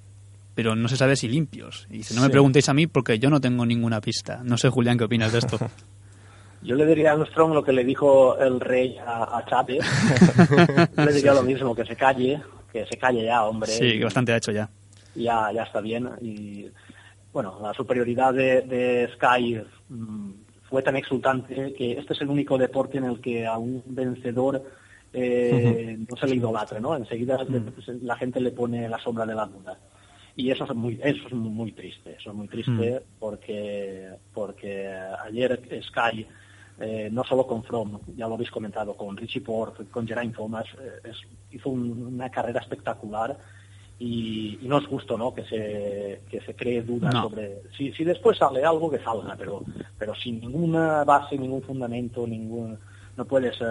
pero 0.57 0.75
no 0.75 0.89
se 0.89 0.97
sabe 0.97 1.15
si 1.15 1.29
limpios. 1.29 1.87
Y 1.91 1.99
dice, 1.99 2.15
no 2.15 2.23
me 2.23 2.27
Sí. 2.27 2.33
preguntéis 2.33 2.69
a 2.69 2.75
mí 2.75 2.87
porque 2.89 3.19
yo 3.21 3.31
no 3.31 3.41
tengo 3.41 3.65
ninguna 3.65 4.01
pista. 4.01 4.41
No 4.45 4.57
sé, 4.59 4.69
Julián, 4.69 4.99
¿qué 4.99 5.05
opinas 5.05 5.33
de 5.33 5.39
esto? 5.39 5.59
Yo 6.63 6.75
le 6.75 6.85
diría 6.85 7.11
a 7.11 7.15
Armstrong 7.15 7.55
lo 7.55 7.65
que 7.65 7.73
le 7.73 7.85
dijo 7.85 8.37
el 8.39 8.61
rey 8.61 8.99
a, 8.99 9.39
a 9.39 9.45
Chávez. 9.47 9.79
le 10.97 11.13
diría 11.15 11.33
lo 11.33 11.43
mismo, 11.43 11.75
que 11.75 11.87
se 11.87 11.97
calle, 11.97 12.39
que 12.71 12.85
se 12.85 12.99
calle 12.99 13.25
ya, 13.25 13.45
hombre. 13.45 13.71
sí, 13.71 13.97
que 13.97 14.05
bastante 14.05 14.33
ha 14.33 14.37
hecho 14.37 14.53
ya. 14.53 14.69
ya, 15.15 15.51
ya 15.55 15.63
está 15.63 15.81
bien. 15.81 16.11
Y 16.21 16.67
bueno, 17.33 17.59
la 17.63 17.73
superioridad 17.73 18.35
de, 18.35 18.61
de 18.63 19.09
Sky 19.15 19.59
mm, 19.89 20.31
fue 20.69 20.83
tan 20.83 20.97
exultante 20.97 21.73
que 21.79 21.93
este 21.93 22.13
es 22.13 22.21
el 22.21 22.29
único 22.29 22.59
deporte 22.59 22.99
en 22.99 23.05
el 23.05 23.21
que 23.23 23.47
a 23.47 23.57
un 23.57 23.83
vencedor 23.87 24.63
eh, 25.13 25.99
no 26.09 26.17
se 26.17 26.27
le 26.27 26.37
idolatra, 26.37 26.81
¿no? 26.81 26.97
Enseguida 26.97 27.39
pues, 27.75 27.89
la 28.03 28.17
gente 28.17 28.41
le 28.41 28.53
pone 28.53 28.89
la 28.89 28.99
sombra 28.99 29.27
de 29.27 29.35
la 29.35 29.47
duda. 29.47 29.79
Y 30.37 30.51
eso 30.51 30.65
es 30.65 30.75
muy, 30.75 30.99
eso 31.03 31.27
es 31.27 31.33
muy, 31.33 31.73
triste, 31.73 32.17
eso 32.19 32.31
es 32.31 32.37
muy 32.37 32.47
triste 32.49 33.03
porque, 33.19 34.11
porque 34.33 34.87
ayer 35.25 35.61
Sky, 35.83 36.27
eh, 36.79 37.09
no 37.13 37.25
solo 37.25 37.47
con 37.47 37.63
From, 37.65 37.99
ya 38.17 38.27
lo 38.29 38.35
habéis 38.35 38.51
comentado, 38.51 38.97
con 38.97 39.17
Richie 39.17 39.41
Port, 39.43 39.91
con 39.91 40.07
Geraint 40.07 40.35
Thomas, 40.35 40.65
eh, 40.81 41.11
es- 41.11 41.27
hizo 41.51 41.69
un- 41.71 42.15
una 42.15 42.31
carrera 42.31 42.61
espectacular 42.61 43.37
y, 43.99 44.61
y 44.63 44.67
no 44.69 44.79
es 44.79 44.87
justo 44.87 45.19
¿no? 45.19 45.35
que 45.35 45.45
se 45.45 46.23
que 46.31 46.41
se 46.41 46.55
cree 46.55 46.81
dudas 46.83 47.13
No. 47.13 47.23
sobre 47.25 47.61
si, 47.77 47.93
si 47.93 48.03
después 48.05 48.39
sale 48.39 48.65
algo 48.65 48.91
que 48.91 48.99
salga 49.01 49.37
pero 49.37 49.63
pero 49.99 50.15
sin 50.15 50.41
ninguna 50.41 51.05
base 51.05 51.37
ningún 51.37 51.61
fundamento 51.61 52.27
ningún 52.27 52.79
no 53.21 53.27
puedes 53.27 53.55
eh, 53.61 53.67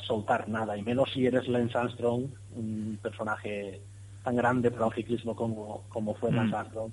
soltar 0.00 0.48
nada 0.48 0.74
y 0.74 0.82
menos 0.82 1.12
si 1.12 1.26
eres 1.26 1.46
Lance 1.48 1.76
Armstrong 1.76 2.24
un 2.56 2.98
personaje 3.02 3.82
tan 4.24 4.36
grande 4.36 4.70
para 4.70 4.86
el 4.86 4.92
ciclismo 4.94 5.36
como 5.36 5.82
como 5.90 6.14
fue 6.14 6.30
Mm. 6.30 6.36
Lance 6.36 6.56
Armstrong 6.56 6.90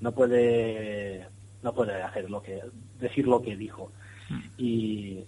no 0.00 0.12
puede 0.12 1.26
no 1.64 1.72
puede 1.74 2.00
hacer 2.02 2.30
lo 2.30 2.40
que 2.40 2.60
decir 3.00 3.26
lo 3.26 3.42
que 3.42 3.56
dijo 3.56 3.90
y 4.56 5.24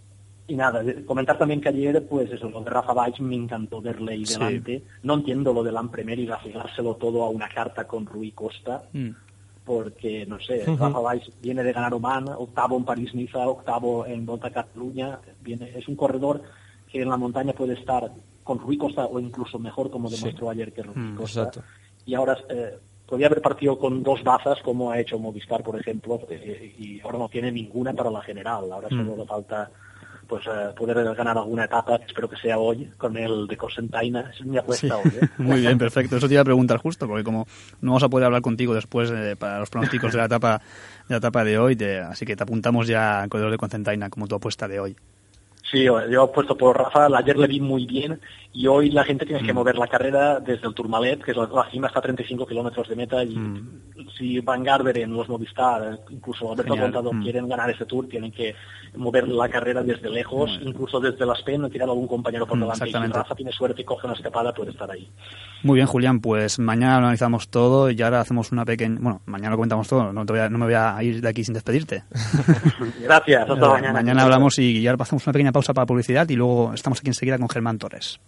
y 0.49 0.57
nada, 0.57 0.83
de- 0.83 1.05
comentar 1.07 1.39
también 1.39 1.61
que 1.61 1.69
ayer, 1.71 2.05
pues 2.09 2.31
eso, 2.31 2.51
lo 2.51 2.61
de 2.63 2.69
Rafa 2.71 2.93
Valls 2.93 3.21
me 3.21 3.37
encantó 3.37 3.81
verle 3.81 4.13
ahí 4.15 4.27
Sí. 4.27 4.35
delante. 4.35 4.83
No 5.05 5.15
entiendo 5.15 5.53
lo 5.53 5.63
del 5.63 5.77
Ampremer 5.77 6.19
y 6.19 6.27
ganárselo 6.27 6.97
todo 6.97 7.23
a 7.23 7.31
una 7.31 7.49
carta 7.49 7.87
con 7.87 8.05
Rui 8.07 8.33
Costa, 8.33 8.83
Mm. 8.93 9.11
Porque, 9.65 10.27
no 10.27 10.41
sé, 10.41 10.65
Rafa 10.67 10.99
Valls 10.99 11.31
viene 11.41 11.63
de 11.63 11.73
ganar 11.73 11.95
Oman, 11.95 12.29
octavo 12.29 12.77
en 12.77 12.85
París-Niza, 12.85 13.47
octavo 13.49 14.05
en 14.07 14.27
Volta 14.27 14.49
a 14.49 14.53
Cataluña, 14.53 15.21
viene, 15.41 15.71
es 15.77 15.87
un 15.89 15.97
corredor 15.97 16.43
que 16.91 17.01
en 17.03 17.09
la 17.09 17.17
montaña 17.17 17.53
puede 17.53 17.75
estar 17.75 18.11
con 18.43 18.59
Rui 18.59 18.77
Costa 18.77 19.07
o 19.07 19.21
incluso 19.21 19.59
mejor, 19.59 19.91
como 19.91 20.11
demostró 20.11 20.51
ayer 20.51 20.73
que 20.73 20.83
Rui 20.83 20.95
Mm, 20.97 21.17
Costa. 21.17 21.51
Y 22.05 22.15
ahora 22.15 22.37
eh, 22.49 22.79
podría 23.07 23.29
haber 23.29 23.41
partido 23.41 23.79
con 23.79 24.03
dos 24.03 24.23
bazas, 24.25 24.61
como 24.63 24.91
ha 24.91 24.99
hecho 24.99 25.19
Movistar, 25.19 25.63
por 25.63 25.79
ejemplo, 25.79 26.21
eh, 26.29 26.75
y 26.79 27.01
ahora 27.01 27.19
no 27.19 27.29
tiene 27.29 27.53
ninguna 27.53 27.93
para 27.93 28.11
la 28.11 28.21
general. 28.23 28.73
Ahora 28.73 28.89
solo 28.89 29.17
le 29.17 29.25
falta 29.27 29.71
pues 30.33 30.47
eh, 30.47 30.73
poder 30.75 31.15
ganar 31.15 31.37
alguna 31.37 31.65
etapa, 31.65 31.97
espero 31.97 32.27
que 32.27 32.37
sea 32.37 32.57
hoy, 32.57 32.91
con 32.97 33.15
el 33.19 33.47
de 33.47 33.55
Cosentaina. 33.59 34.31
Es 34.33 34.43
mi 34.47 34.57
apuesta 34.57 34.97
hoy. 34.97 35.11
¿eh? 35.21 35.29
Muy 35.37 35.61
bien, 35.61 35.77
perfecto. 35.77 36.17
Eso 36.17 36.27
te 36.27 36.33
iba 36.33 36.41
a 36.41 36.45
preguntar 36.45 36.79
justo, 36.79 37.07
porque 37.07 37.23
como 37.23 37.47
no 37.83 37.91
vamos 37.91 38.03
a 38.03 38.09
poder 38.09 38.25
hablar 38.25 38.41
contigo 38.41 38.73
después 38.73 39.11
eh, 39.11 39.37
para 39.39 39.59
los 39.59 39.69
pronósticos 39.69 40.11
de 40.13 40.19
la 40.19 40.25
etapa 40.25 40.59
de 41.07 41.15
la 41.15 41.17
etapa 41.19 41.45
de 41.45 41.59
hoy, 41.59 41.77
te- 41.77 41.99
así 42.01 42.25
que 42.25 42.35
te 42.35 42.45
apuntamos 42.45 42.87
ya 42.87 43.21
al 43.21 43.29
corredor 43.29 43.51
de 43.51 43.59
Cosentaina 43.59 44.09
como 44.09 44.27
tu 44.27 44.35
apuesta 44.35 44.67
de 44.69 44.81
hoy. 44.81 44.97
Sí, 45.73 45.85
yo 45.85 45.99
he 46.25 46.29
puesto 46.35 46.55
por 46.57 46.77
Rafa, 46.77 47.07
ayer 47.17 47.37
le 47.39 47.47
vi 47.47 47.59
muy 47.59 47.87
bien 47.87 48.21
y 48.53 48.67
hoy 48.67 48.91
la 48.91 49.05
gente 49.05 49.25
tiene 49.25 49.43
Mm. 49.43 49.47
que 49.47 49.53
mover 49.55 49.77
la 49.79 49.87
carrera 49.87 50.39
desde 50.39 50.69
el 50.69 50.75
Tourmalet, 50.75 51.23
que 51.25 51.31
es 51.31 51.37
la, 51.39 51.47
la 51.47 51.71
cima 51.71 51.87
está 51.87 52.01
a 52.01 52.03
35 52.03 52.47
kilómetros 52.47 52.87
de 52.91 52.95
meta 52.97 53.25
y 53.25 53.35
si 54.19 54.39
Van 54.41 54.63
Garderen, 54.63 55.15
los 55.15 55.27
Movistar, 55.31 55.99
incluso 56.11 56.53
Alberto 56.53 56.77
Mm. 56.77 56.81
Contador 56.81 57.15
Mm. 57.15 57.23
quieren 57.23 57.49
ganar 57.49 57.71
ese 57.71 57.87
Tour, 57.87 58.07
tienen 58.07 58.31
que 58.33 58.55
mover 58.97 59.27
la 59.29 59.49
carrera 59.49 59.83
desde 59.83 60.11
lejos, 60.11 60.51
incluso 60.63 61.01
desde 61.01 61.25
las 61.25 61.41
PEN, 61.43 61.71
tirar 61.71 61.89
algún 61.89 62.07
compañero 62.07 62.47
por 62.47 62.59
Mm, 62.59 62.61
delante. 62.61 62.89
Y 62.91 62.93
si. 62.93 63.13
Rafa 63.13 63.35
tiene 63.35 63.53
suerte 63.53 63.81
y 63.81 63.85
coge 63.87 64.07
una 64.07 64.15
escapada, 64.15 64.53
puede 64.53 64.73
estar 64.73 64.91
ahí. 64.91 65.09
Muy 65.63 65.77
bien, 65.77 65.87
Julián, 65.87 66.21
pues 66.21 66.59
mañana 66.59 66.95
lo 66.95 66.99
analizamos 67.07 67.49
todo 67.49 67.91
y 67.91 68.03
ahora 68.03 68.21
hacemos 68.21 68.53
una 68.53 68.67
pequeña... 68.67 68.99
Bueno, 69.01 69.23
mañana 69.25 69.51
lo 69.53 69.57
comentamos 69.57 69.89
todo, 69.89 70.13
no, 70.13 70.27
te 70.27 70.33
voy 70.35 70.41
a- 70.43 70.51
no 70.51 70.59
me 70.59 70.67
voy 70.67 70.75
a 70.75 71.03
ir 71.03 71.23
de 71.23 71.29
aquí 71.29 71.43
sin 71.45 71.55
despedirte. 71.55 72.03
Gracias, 73.01 73.49
hasta 73.49 73.69
mañana. 73.69 73.93
Mañana 73.95 74.23
hablamos 74.25 74.59
y 74.59 74.87
ahora 74.87 74.99
pasamos 74.99 75.25
una 75.27 75.33
pequeña 75.33 75.53
pausa 75.53 75.62
para 75.67 75.87
publicidad 75.87 76.29
y 76.29 76.37
luego 76.37 76.75
estamos 76.75 77.01
aquí 77.01 77.09
enseguida 77.09 77.39
con 77.39 77.49
Germán 77.49 77.79
Torres. 77.79 78.21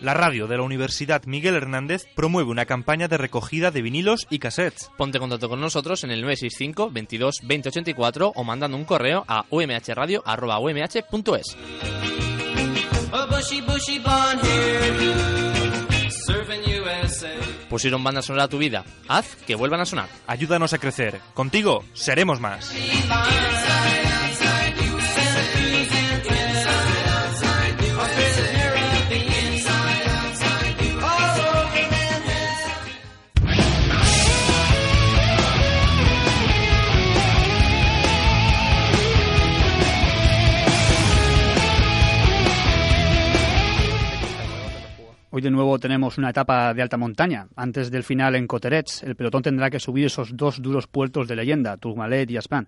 La 0.00 0.14
radio 0.14 0.46
de 0.46 0.56
la 0.56 0.62
Universidad 0.62 1.24
Miguel 1.26 1.56
Hernández 1.56 2.06
promueve 2.14 2.50
una 2.50 2.64
campaña 2.64 3.06
de 3.06 3.18
recogida 3.18 3.70
de 3.70 3.82
vinilos 3.82 4.26
y 4.30 4.38
cassettes. 4.38 4.90
Ponte 4.96 5.18
en 5.18 5.20
contacto 5.20 5.50
con 5.50 5.60
nosotros 5.60 6.04
en 6.04 6.10
el 6.10 6.22
965 6.22 6.90
22 6.90 7.40
20 7.42 7.68
84 7.68 8.32
o 8.34 8.44
mandando 8.44 8.78
un 8.78 8.86
correo 8.86 9.26
a 9.28 9.44
umhradio.umh.es. 9.50 11.56
Pusieron 17.70 18.04
bandas 18.04 18.26
sonora 18.26 18.44
a 18.44 18.48
tu 18.48 18.58
vida. 18.58 18.84
Haz 19.08 19.36
que 19.46 19.54
vuelvan 19.54 19.80
a 19.80 19.86
sonar. 19.86 20.08
Ayúdanos 20.26 20.74
a 20.74 20.78
crecer. 20.78 21.20
Contigo 21.32 21.84
seremos 21.94 22.40
más. 22.40 22.74
Hoy 45.32 45.42
de 45.42 45.50
nuevo 45.52 45.78
tenemos 45.78 46.18
una 46.18 46.30
etapa 46.30 46.74
de 46.74 46.82
alta 46.82 46.96
montaña. 46.96 47.46
Antes 47.54 47.92
del 47.92 48.02
final 48.02 48.34
en 48.34 48.48
Coterets, 48.48 49.04
el 49.04 49.14
pelotón 49.14 49.42
tendrá 49.42 49.70
que 49.70 49.78
subir 49.78 50.06
esos 50.06 50.36
dos 50.36 50.60
duros 50.60 50.88
puertos 50.88 51.28
de 51.28 51.36
leyenda, 51.36 51.76
Tourmalet 51.76 52.28
y 52.32 52.36
Aspan. 52.36 52.66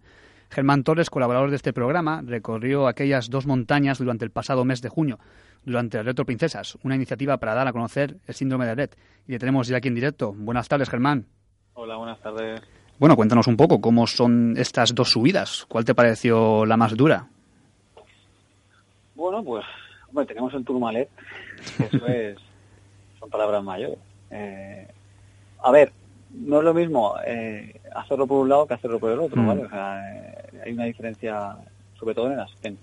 Germán 0.48 0.84
Torres, 0.84 1.10
colaborador 1.10 1.50
de 1.50 1.56
este 1.56 1.72
programa, 1.72 2.22
recorrió 2.24 2.86
aquellas 2.86 3.30
dos 3.30 3.48
montañas 3.48 3.98
durante 3.98 4.24
el 4.24 4.30
pasado 4.30 4.64
mes 4.64 4.80
de 4.80 4.90
junio, 4.90 5.18
durante 5.64 5.98
el 5.98 6.04
Retro 6.04 6.24
Princesas, 6.24 6.78
una 6.84 6.94
iniciativa 6.94 7.36
para 7.38 7.54
dar 7.54 7.66
a 7.66 7.72
conocer 7.72 8.18
el 8.28 8.34
síndrome 8.34 8.64
de 8.66 8.76
Red. 8.76 8.90
Y 9.26 9.32
le 9.32 9.40
tenemos 9.40 9.66
ya 9.66 9.78
aquí 9.78 9.88
en 9.88 9.96
directo. 9.96 10.32
Buenas 10.32 10.68
tardes, 10.68 10.88
Germán. 10.88 11.26
Hola, 11.74 11.96
buenas 11.96 12.20
tardes. 12.20 12.62
Bueno, 12.96 13.16
cuéntanos 13.16 13.48
un 13.48 13.56
poco 13.56 13.80
cómo 13.80 14.06
son 14.06 14.54
estas 14.56 14.94
dos 14.94 15.10
subidas. 15.10 15.66
¿Cuál 15.68 15.84
te 15.84 15.96
pareció 15.96 16.64
la 16.64 16.76
más 16.76 16.96
dura? 16.96 17.26
Bueno, 19.16 19.42
pues, 19.42 19.64
hombre, 20.08 20.26
tenemos 20.26 20.54
el 20.54 20.64
Tourmalet, 20.64 21.08
que 21.76 21.96
eso 21.96 22.06
es, 22.06 22.36
palabras 23.32 23.64
mayores. 23.64 23.98
Eh, 24.30 24.86
a 25.62 25.70
ver, 25.72 25.92
no 26.30 26.58
es 26.58 26.64
lo 26.64 26.74
mismo 26.74 27.14
eh, 27.26 27.80
hacerlo 27.94 28.26
por 28.26 28.38
un 28.40 28.48
lado 28.48 28.66
que 28.66 28.74
hacerlo 28.74 28.98
por 29.00 29.10
el 29.10 29.18
otro, 29.18 29.40
Mm. 29.42 29.46
¿vale? 29.46 29.64
O 29.64 29.68
sea, 29.70 30.00
eh, 30.14 30.60
hay 30.64 30.72
una 30.72 30.84
diferencia, 30.84 31.56
sobre 31.98 32.14
todo 32.14 32.30
en. 32.30 32.36
Las 32.36 32.50
PEN, 32.60 32.78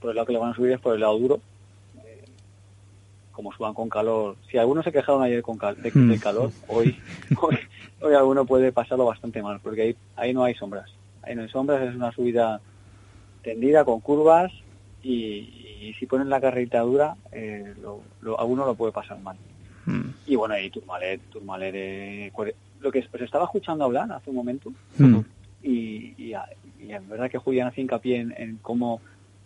por 0.00 0.10
el 0.10 0.16
lado 0.16 0.26
que 0.26 0.32
le 0.32 0.38
van 0.38 0.52
a 0.52 0.54
subir 0.54 0.72
es 0.72 0.80
por 0.80 0.94
el 0.94 1.00
lado 1.00 1.18
duro. 1.18 1.40
Eh, 2.04 2.24
como 3.32 3.52
suban 3.52 3.72
con 3.74 3.88
calor. 3.88 4.36
Si 4.50 4.58
algunos 4.58 4.84
se 4.84 4.92
quejaron 4.92 5.22
ayer 5.22 5.42
con 5.42 5.56
cal- 5.58 5.80
de- 5.80 5.90
Mm. 5.92 6.10
del 6.10 6.20
calor, 6.20 6.50
hoy, 6.68 6.96
hoy, 7.42 7.58
hoy 8.00 8.14
alguno 8.14 8.44
puede 8.44 8.72
pasarlo 8.72 9.06
bastante 9.06 9.42
mal, 9.42 9.58
porque 9.60 9.82
ahí, 9.82 9.96
ahí 10.16 10.34
no 10.34 10.44
hay 10.44 10.54
sombras. 10.54 10.90
Ahí 11.22 11.34
no 11.34 11.42
hay 11.42 11.48
sombras, 11.48 11.82
es 11.82 11.94
una 11.94 12.12
subida 12.12 12.60
tendida 13.42 13.84
con 13.84 14.00
curvas 14.00 14.52
y, 15.02 15.88
y 15.88 15.94
si 15.98 16.06
ponen 16.06 16.28
la 16.30 16.40
carrerita 16.40 16.80
dura, 16.80 17.16
eh, 17.32 17.74
lo, 17.82 18.00
lo- 18.20 18.38
a 18.38 18.44
uno 18.44 18.64
lo 18.64 18.74
puede 18.74 18.92
pasar 18.92 19.18
mal. 19.20 19.36
Mm. 19.86 20.10
Y 20.26 20.36
bueno, 20.36 20.58
y 20.58 20.70
Turmalet, 20.70 21.20
Turmalet, 21.30 21.74
eh, 21.76 22.32
lo 22.80 22.90
que 22.92 23.00
os 23.00 23.20
estaba 23.22 23.44
escuchando 23.44 23.84
hablar 23.84 24.10
hace 24.12 24.30
un 24.30 24.36
momento, 24.36 24.72
Mm. 24.98 25.18
y, 25.62 26.14
y, 26.18 26.34
en 26.88 27.08
verdad 27.08 27.30
que 27.30 27.38
Julián 27.38 27.68
hace 27.68 27.80
hincapié 27.80 28.16
en, 28.18 28.34
en 28.36 28.58
cómo 28.62 29.00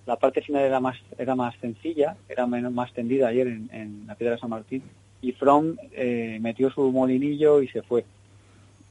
la 0.07 0.17
parte 0.17 0.41
final 0.41 0.63
era 0.63 0.79
más 0.81 0.97
era 1.19 1.35
más 1.35 1.55
sencilla, 1.61 2.17
era 2.29 2.47
menos, 2.47 2.73
más 2.73 2.93
tendida 2.93 3.29
ayer 3.29 3.47
en, 3.49 3.69
en 3.73 4.07
la 4.07 4.15
Piedra 4.15 4.35
de 4.35 4.41
San 4.41 4.51
Martín, 4.51 4.83
y 5.21 5.33
From 5.33 5.77
eh, 5.93 6.39
metió 6.41 6.71
su 6.71 6.91
molinillo 6.93 7.61
y 7.63 7.69
se 7.69 7.83
fue. 7.83 8.05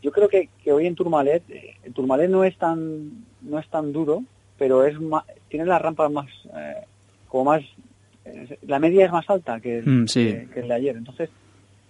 Yo 0.02 0.12
creo 0.12 0.28
que, 0.28 0.50
que 0.64 0.72
hoy 0.72 0.86
en 0.86 0.96
Turmalet, 0.96 1.44
eh, 1.50 1.76
Turmalet 1.94 2.30
no 2.30 2.44
es 2.44 2.58
tan 2.58 3.24
no 3.42 3.60
es 3.60 3.68
tan 3.70 3.92
duro, 3.94 4.24
pero 4.58 4.84
es 4.86 5.00
más, 5.00 5.24
tiene 5.50 5.66
las 5.66 5.82
rampas 5.82 6.12
más 6.12 6.28
eh, 6.56 6.84
como 7.28 7.46
más 7.52 7.62
eh, 8.26 8.58
la 8.64 8.80
media 8.80 9.06
es 9.06 9.12
más 9.12 9.30
alta 9.30 9.60
que 9.60 9.80
el, 9.80 9.86
Mm, 9.86 10.08
sí. 10.08 10.24
que- 10.26 10.48
que 10.54 10.60
el 10.62 10.68
de 10.70 10.74
ayer. 10.74 10.96
Entonces, 10.98 11.30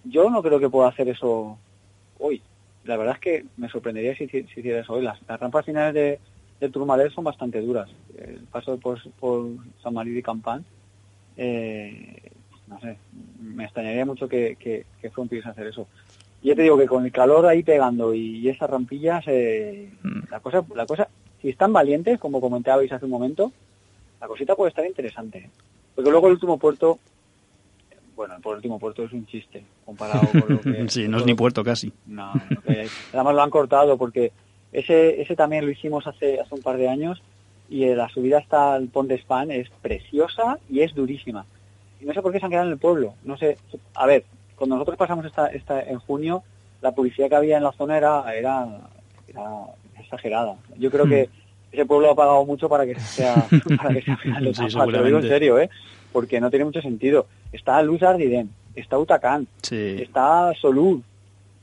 yo 0.04 0.28
no 0.30 0.42
creo 0.42 0.58
que 0.60 0.68
pueda 0.68 0.88
hacer 0.88 1.08
eso 1.08 1.58
hoy. 2.18 2.42
La 2.84 2.96
verdad 2.96 3.14
es 3.14 3.20
que 3.20 3.44
me 3.56 3.68
sorprendería 3.68 4.14
si, 4.16 4.28
si 4.28 4.38
hiciera 4.38 4.80
eso 4.80 4.92
hoy. 4.94 5.02
Las, 5.02 5.18
las 5.28 5.40
rampas 5.40 5.64
finales 5.64 5.94
de, 5.94 6.20
de 6.60 6.68
Tourmalet 6.70 7.10
son 7.12 7.24
bastante 7.24 7.60
duras. 7.60 7.88
El 8.16 8.40
paso 8.52 8.76
por, 8.78 8.98
por 9.14 9.46
San 9.82 9.94
María 9.94 10.18
y 10.18 10.22
Campán, 10.22 10.64
eh, 11.36 12.30
no 12.66 12.80
sé, 12.80 12.98
me 13.40 13.64
extrañaría 13.64 14.04
mucho 14.04 14.28
que, 14.28 14.56
que, 14.56 14.86
que 15.00 15.08
hacer 15.44 15.66
eso. 15.66 15.88
Y 16.42 16.48
ya 16.48 16.54
te 16.54 16.62
digo 16.62 16.78
que 16.78 16.86
con 16.86 17.04
el 17.04 17.12
calor 17.12 17.46
ahí 17.46 17.62
pegando 17.62 18.14
y, 18.14 18.38
y 18.38 18.48
esas 18.48 18.68
rampillas, 18.70 19.24
eh, 19.26 19.90
la 20.30 20.40
cosa, 20.40 20.64
la 20.74 20.86
cosa, 20.86 21.08
si 21.46 21.50
están 21.50 21.72
valientes, 21.72 22.18
como 22.18 22.40
comentabais 22.40 22.90
hace 22.90 23.04
un 23.04 23.12
momento, 23.12 23.52
la 24.20 24.26
cosita 24.26 24.56
puede 24.56 24.70
estar 24.70 24.84
interesante. 24.84 25.48
Porque 25.94 26.10
luego 26.10 26.26
el 26.26 26.32
último 26.32 26.58
puerto, 26.58 26.98
bueno, 28.16 28.34
el 28.34 28.44
último 28.44 28.80
puerto 28.80 29.04
es 29.04 29.12
un 29.12 29.26
chiste 29.26 29.62
comparado 29.84 30.26
con 30.32 30.56
lo 30.56 30.60
que... 30.60 30.84
sí, 30.88 31.06
no 31.06 31.18
es 31.18 31.24
ni 31.24 31.34
puerto 31.34 31.62
casi. 31.62 31.92
no, 32.04 32.32
que 32.66 32.80
hay. 32.80 32.88
además 33.12 33.36
lo 33.36 33.42
han 33.42 33.50
cortado 33.50 33.96
porque 33.96 34.32
ese 34.72 35.22
ese 35.22 35.36
también 35.36 35.64
lo 35.64 35.70
hicimos 35.70 36.04
hace 36.08 36.40
hace 36.40 36.52
un 36.52 36.62
par 36.62 36.78
de 36.78 36.88
años 36.88 37.22
y 37.68 37.84
eh, 37.84 37.94
la 37.94 38.08
subida 38.08 38.38
hasta 38.38 38.76
el 38.76 38.88
Pont 38.88 39.08
de 39.08 39.18
Span 39.18 39.52
es 39.52 39.70
preciosa 39.80 40.58
y 40.68 40.80
es 40.80 40.96
durísima. 40.96 41.46
Y 42.00 42.06
no 42.06 42.12
sé 42.12 42.22
por 42.22 42.32
qué 42.32 42.40
se 42.40 42.46
han 42.46 42.50
quedado 42.50 42.66
en 42.66 42.72
el 42.72 42.78
pueblo. 42.80 43.14
No 43.22 43.36
sé, 43.36 43.56
a 43.94 44.06
ver, 44.06 44.24
cuando 44.56 44.74
nosotros 44.74 44.98
pasamos 44.98 45.24
esta, 45.24 45.46
esta 45.46 45.80
en 45.80 46.00
junio, 46.00 46.42
la 46.82 46.90
publicidad 46.90 47.28
que 47.28 47.36
había 47.36 47.56
en 47.56 47.62
la 47.62 47.70
zona 47.70 47.98
era 47.98 48.34
era, 48.34 48.66
era 49.28 49.48
exagerada. 50.06 50.56
Yo 50.78 50.90
creo 50.90 51.06
Hmm. 51.06 51.10
que 51.10 51.28
ese 51.72 51.84
pueblo 51.86 52.10
ha 52.10 52.14
pagado 52.14 52.44
mucho 52.46 52.68
para 52.68 52.86
que 52.86 52.98
sea 52.98 53.34
para 53.76 53.94
que 53.94 54.02
sea 54.02 54.16
final 54.16 54.44
de 54.44 54.54
Sí, 54.54 54.64
etapa, 54.64 54.86
te 54.86 54.92
lo 54.92 55.04
digo 55.04 55.18
en 55.18 55.28
serio, 55.28 55.58
¿eh? 55.58 55.68
Porque 56.12 56.40
no 56.40 56.48
tiene 56.50 56.64
mucho 56.64 56.80
sentido. 56.80 57.26
Está 57.52 57.82
Luz 57.82 58.02
Ardiden, 58.02 58.50
está 58.74 58.98
Utacán, 58.98 59.46
Sí. 59.62 59.96
está 60.00 60.52
Solur 60.60 61.00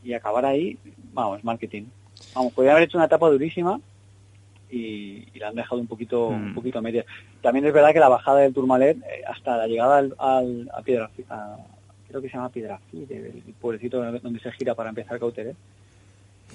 y 0.04 0.14
acabar 0.14 0.46
ahí, 0.46 0.78
vamos, 1.14 1.44
marketing. 1.44 1.84
Vamos, 2.36 2.54
podría 2.54 2.74
haber 2.74 2.84
hecho 2.84 2.98
una 2.98 3.06
etapa 3.06 3.30
durísima 3.30 3.80
y, 4.70 5.28
y 5.34 5.40
la 5.40 5.50
han 5.50 5.56
dejado 5.56 5.80
un 5.82 5.88
poquito 5.88 6.32
Mm. 6.32 6.48
un 6.48 6.54
poquito 6.54 6.80
a 6.80 6.82
media. 6.82 7.06
También 7.42 7.66
es 7.66 7.74
verdad 7.74 7.94
que 7.94 8.00
la 8.00 8.10
bajada 8.10 8.40
del 8.40 8.54
Tourmalet 8.54 8.98
eh, 8.98 9.24
hasta 9.28 9.58
la 9.58 9.68
llegada 9.68 9.98
al, 9.98 10.16
al- 10.18 10.70
a 10.74 10.82
Piedra 10.82 11.10
a- 11.30 11.58
creo 12.08 12.22
que 12.22 12.30
se 12.30 12.36
llama 12.38 12.50
Piedrafite, 12.50 13.16
el 13.18 13.54
pueblecito 13.60 14.04
donde 14.20 14.40
se 14.40 14.52
gira 14.52 14.76
para 14.76 14.90
empezar 14.90 15.20
Cauteret. 15.20 15.56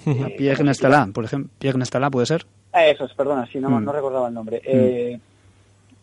Eh, 0.05 0.35
Pierre 0.37 0.63
Nestalá, 0.63 1.07
por 1.13 1.25
ejemplo. 1.25 1.51
Pierre 1.59 1.77
Nestalá 1.79 2.09
puede 2.09 2.25
ser. 2.25 2.45
eh, 2.73 2.91
Eso 2.91 3.05
es, 3.05 3.13
perdona, 3.13 3.47
sí, 3.51 3.59
no, 3.59 3.69
Mm. 3.69 3.83
no 3.83 3.91
recordaba 3.91 4.27
el 4.27 4.33
nombre. 4.33 4.61
Eh, 4.63 5.19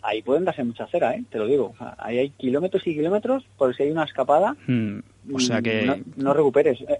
ahí 0.02 0.22
pueden 0.22 0.44
darse 0.44 0.62
mucha 0.64 0.86
cera, 0.86 1.14
¿eh? 1.14 1.24
te 1.30 1.38
lo 1.38 1.46
digo. 1.46 1.72
O 1.74 1.76
sea, 1.78 1.94
ahí 1.98 2.18
hay 2.18 2.30
kilómetros 2.30 2.86
y 2.86 2.94
kilómetros, 2.94 3.44
por 3.56 3.74
si 3.74 3.84
hay 3.84 3.90
una 3.90 4.04
escapada, 4.04 4.56
Mm, 4.66 4.98
O 5.34 5.40
sea 5.40 5.60
Mm, 5.60 5.62
que 5.62 5.82
no, 5.86 5.96
no 6.16 6.34
recuperes. 6.34 6.80
Eh, 6.82 6.98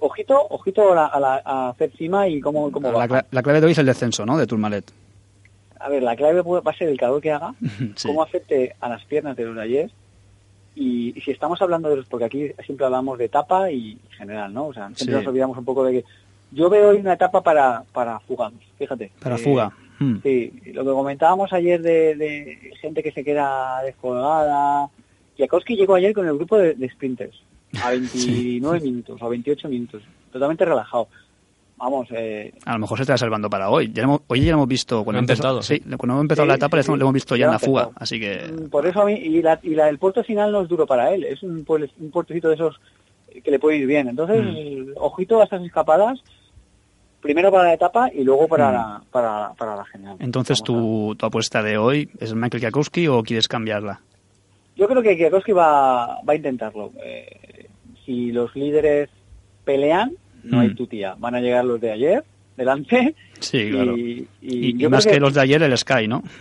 ojito, 0.00 0.36
ojito 0.50 0.92
a, 0.92 0.94
la- 0.94 1.06
a, 1.06 1.20
la- 1.20 1.42
a 1.44 1.68
hacer 1.70 1.90
cima 1.96 2.26
y 2.28 2.40
cómo, 2.40 2.70
cómo 2.72 2.90
la, 2.92 3.06
va. 3.06 3.24
la 3.30 3.42
clave 3.42 3.60
de 3.60 3.66
hoy 3.66 3.72
es 3.72 3.78
el 3.78 3.86
descenso, 3.86 4.26
¿no? 4.26 4.36
De 4.36 4.46
Tourmalet. 4.46 4.90
A 5.78 5.88
ver, 5.88 6.02
la 6.02 6.14
clave 6.16 6.42
puede- 6.42 6.62
va 6.62 6.72
a 6.72 6.76
ser 6.76 6.88
el 6.88 6.98
calor 6.98 7.20
que 7.22 7.30
haga, 7.32 7.54
Sí. 7.96 8.08
cómo 8.08 8.22
afecte 8.22 8.74
a 8.80 8.88
las 8.88 9.04
piernas 9.04 9.36
de 9.36 9.44
los 9.44 9.56
ayer 9.58 9.90
Y, 10.76 11.12
y 11.16 11.20
si 11.22 11.30
estamos 11.32 11.60
hablando 11.62 11.88
de 11.90 11.96
los, 11.96 12.06
porque 12.06 12.24
aquí 12.26 12.50
siempre 12.64 12.86
hablamos 12.86 13.18
de 13.18 13.24
etapa 13.26 13.70
y 13.72 13.98
general, 14.16 14.52
¿no? 14.54 14.66
O 14.66 14.72
sea, 14.74 14.86
siempre 14.94 15.06
Sí. 15.06 15.10
nos 15.12 15.26
olvidamos 15.26 15.58
un 15.58 15.64
poco 15.64 15.84
de 15.84 15.92
que 15.92 16.04
yo 16.52 16.68
veo 16.70 16.90
hoy 16.90 16.98
una 16.98 17.14
etapa 17.14 17.42
para, 17.42 17.82
para 17.92 18.18
fugados, 18.20 18.58
fíjate. 18.78 19.10
Para 19.22 19.36
Eh, 19.36 19.38
fuga. 19.38 19.72
Hmm. 19.98 20.16
Sí, 20.22 20.52
lo 20.72 20.82
que 20.84 20.90
comentábamos 20.90 21.52
ayer 21.52 21.80
de, 21.82 22.14
de 22.14 22.72
gente 22.80 23.02
que 23.02 23.12
se 23.12 23.22
queda 23.22 23.82
descolgada. 23.82 24.88
Jakowski 25.38 25.76
llegó 25.76 25.94
ayer 25.94 26.12
con 26.14 26.26
el 26.26 26.34
grupo 26.36 26.56
de, 26.58 26.74
de 26.74 26.88
sprinters 26.90 27.36
a 27.82 27.90
29 27.90 28.80
minutos, 28.80 29.20
a 29.22 29.28
28 29.28 29.68
minutos, 29.68 30.02
totalmente 30.32 30.64
relajado. 30.64 31.08
Vamos, 31.76 32.08
eh, 32.10 32.52
A 32.66 32.74
lo 32.74 32.80
mejor 32.80 32.98
se 32.98 33.02
está 33.04 33.16
salvando 33.16 33.48
para 33.48 33.70
hoy. 33.70 33.90
Ya 33.92 34.02
hemos- 34.02 34.20
hoy 34.26 34.40
ya 34.42 34.50
lo 34.52 34.58
hemos 34.58 34.68
visto 34.68 35.02
cuando 35.02 35.20
intentado. 35.20 35.62
sí, 35.62 35.80
cuando 35.80 36.12
hemos 36.12 36.20
empezado 36.22 36.44
Sí, 36.44 36.48
la 36.48 36.54
etapa 36.56 36.82
sí, 36.82 36.92
le 36.92 37.00
hemos- 37.00 37.14
visto 37.14 37.36
ya 37.36 37.46
en 37.46 37.52
la 37.52 37.58
fuga, 37.58 37.82
empezado. 37.84 38.02
así 38.02 38.20
que 38.20 38.52
Mm, 38.52 38.68
Por 38.68 38.86
eso 38.86 39.00
a 39.00 39.06
mí, 39.06 39.14
y 39.14 39.40
la, 39.40 39.58
y 39.62 39.70
la 39.74 39.86
del 39.86 39.98
puerto 39.98 40.22
final 40.22 40.52
no 40.52 40.60
es 40.62 40.68
duro 40.68 40.86
para 40.86 41.10
él, 41.14 41.24
es 41.24 41.42
un, 41.42 41.64
pueblo- 41.64 41.88
un 41.98 42.10
puertecito 42.10 42.48
de 42.48 42.54
esos 42.56 42.78
que 43.42 43.50
le 43.50 43.58
puede 43.58 43.78
ir 43.78 43.86
bien. 43.86 44.08
Entonces, 44.08 44.44
Mm. 44.44 44.92
ojito 44.96 45.40
a 45.40 45.44
estas 45.44 45.62
escapadas, 45.62 46.20
primero 47.20 47.50
para 47.50 47.64
la 47.64 47.74
etapa 47.74 48.10
y 48.12 48.24
luego 48.24 48.48
para, 48.48 48.70
Mm. 48.70 48.72
la, 48.74 49.02
para, 49.10 49.52
para 49.54 49.76
la 49.76 49.84
general. 49.84 50.16
entonces 50.20 50.62
tu, 50.62 51.14
tu 51.18 51.26
apuesta 51.26 51.62
de 51.62 51.76
hoy 51.78 52.08
es 52.18 52.34
Michael 52.34 52.60
Kwiatkowski 52.62 53.08
o 53.08 53.22
quieres 53.22 53.48
cambiarla? 53.48 54.00
Yo 54.76 54.88
creo 54.88 55.02
que 55.02 55.16
Kwiatkowski 55.16 55.52
va, 55.52 56.20
va 56.22 56.32
a 56.32 56.34
intentarlo. 56.36 56.92
Eh, 57.04 57.66
si 58.06 58.32
los 58.32 58.54
líderes 58.56 59.10
pelean, 59.64 60.12
no 60.44 60.56
Mm. 60.56 60.60
hay 60.60 60.74
tutía. 60.74 61.14
Van 61.18 61.34
a 61.34 61.40
llegar 61.40 61.64
los 61.66 61.80
de 61.80 61.90
ayer, 61.92 62.24
delante. 62.56 63.14
Sí, 63.40 63.70
claro. 63.70 63.96
Y, 63.96 64.26
y 64.40 64.54
Y, 64.54 64.66
y 64.70 64.78
yo 64.78 64.88
más 64.90 65.06
que... 65.06 65.20
los 65.20 65.34
de 65.34 65.40
ayer 65.42 65.62
el 65.62 65.76
Sky, 65.76 66.08
¿no? 66.08 66.22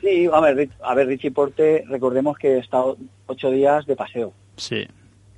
Sí, 0.00 0.26
a 0.32 0.40
ver, 0.40 0.70
a 0.82 0.94
ver, 0.94 1.06
Richie 1.08 1.30
Porte, 1.30 1.84
recordemos 1.86 2.38
que 2.38 2.56
estado 2.56 2.96
ocho 3.26 3.50
días 3.50 3.84
de 3.86 3.96
paseo. 3.96 4.32
sí. 4.56 4.86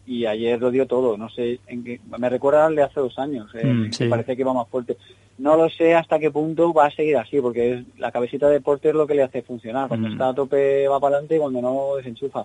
Y 0.07 0.27
ayer 0.27 0.61
lo 0.61 0.71
dio 0.71 0.87
todo. 0.87 1.17
No 1.17 1.29
sé, 1.31 1.61
en 1.67 1.85
qué, 1.85 2.01
me 2.19 2.29
recuerda 2.29 2.67
al 2.67 2.75
de 2.77 2.83
hace 2.83 3.01
dos 3.01 3.19
años. 3.19 3.51
eh, 3.55 3.65
Mm, 3.65 3.91
que 3.91 4.07
parece 4.07 4.37
que 4.37 4.45
va 4.45 4.53
más 4.53 4.69
fuerte. 4.69 4.97
No 5.39 5.57
lo 5.57 5.69
sé 5.71 5.95
hasta 5.95 6.19
qué 6.19 6.31
punto 6.31 6.73
va 6.73 6.87
a 6.87 6.91
seguir 6.91 7.17
así, 7.17 7.41
porque 7.41 7.73
es, 7.73 7.85
la 7.99 8.13
cabecita 8.13 8.49
de 8.49 8.61
Porte 8.61 8.89
es 8.91 8.95
lo 8.95 9.07
que 9.07 9.15
le 9.15 9.23
hace 9.23 9.43
funcionar. 9.43 9.89
Cuando 9.89 10.09
Mm. 10.09 10.13
está 10.13 10.29
a 10.29 10.35
tope 10.35 10.87
va 10.89 11.01
para 11.01 11.17
adelante 11.17 11.37
y 11.37 11.39
cuando 11.39 11.61
no 11.63 11.97
desenchufa. 11.97 12.45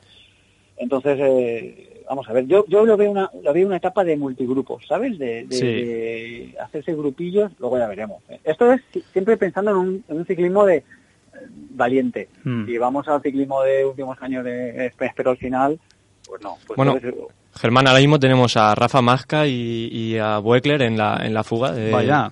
Entonces, 0.78 1.18
eh, 1.20 2.04
vamos 2.08 2.30
a 2.30 2.34
ver, 2.34 2.46
yo, 2.46 2.64
yo 2.68 2.86
lo 2.86 2.96
veo 2.98 3.10
una, 3.12 3.30
lo 3.44 3.52
veo 3.54 3.66
una 3.68 3.78
etapa 3.78 4.04
de 4.04 4.16
multigrupos, 4.16 4.86
¿sabes? 4.88 5.18
De, 5.18 5.46
de- 5.46 5.56
Sí. 5.56 5.66
de 5.66 6.56
hacerse 6.62 6.94
grupillos, 6.94 7.52
luego 7.60 7.78
ya 7.80 7.88
veremos. 7.88 8.22
Esto 8.44 8.72
es 8.72 8.82
si- 8.94 9.02
siempre 9.12 9.38
pensando 9.38 9.72
en 9.72 9.78
un, 9.78 10.04
en 10.08 10.18
un 10.18 10.26
ciclismo 10.26 10.66
de 10.66 10.78
eh, 10.78 10.84
valiente. 11.72 12.30
Mm. 12.44 12.66
Si 12.68 12.78
vamos 12.78 13.08
al 13.08 13.22
ciclismo 13.22 13.62
de 13.64 13.86
últimos 13.86 14.18
años 14.22 14.46
de 14.46 14.92
esp- 14.92 15.06
espero 15.08 15.32
al 15.32 15.38
final, 15.38 15.80
pues 16.28 16.42
no. 16.42 16.58
Pues 16.68 16.78
Bueno, 16.78 16.96
entonces, 16.96 17.20
Germán, 17.58 17.88
ahora 17.88 18.00
mismo 18.00 18.20
tenemos 18.20 18.56
a 18.58 18.74
Rafa 18.76 19.02
Masca 19.02 19.48
y, 19.48 19.90
y 19.92 20.18
a 20.18 20.38
Buekler 20.40 20.82
en 20.84 20.98
la, 20.98 21.20
en 21.24 21.34
la 21.34 21.44
fuga. 21.44 21.72
de- 21.72 21.92
Vaya. 21.92 22.32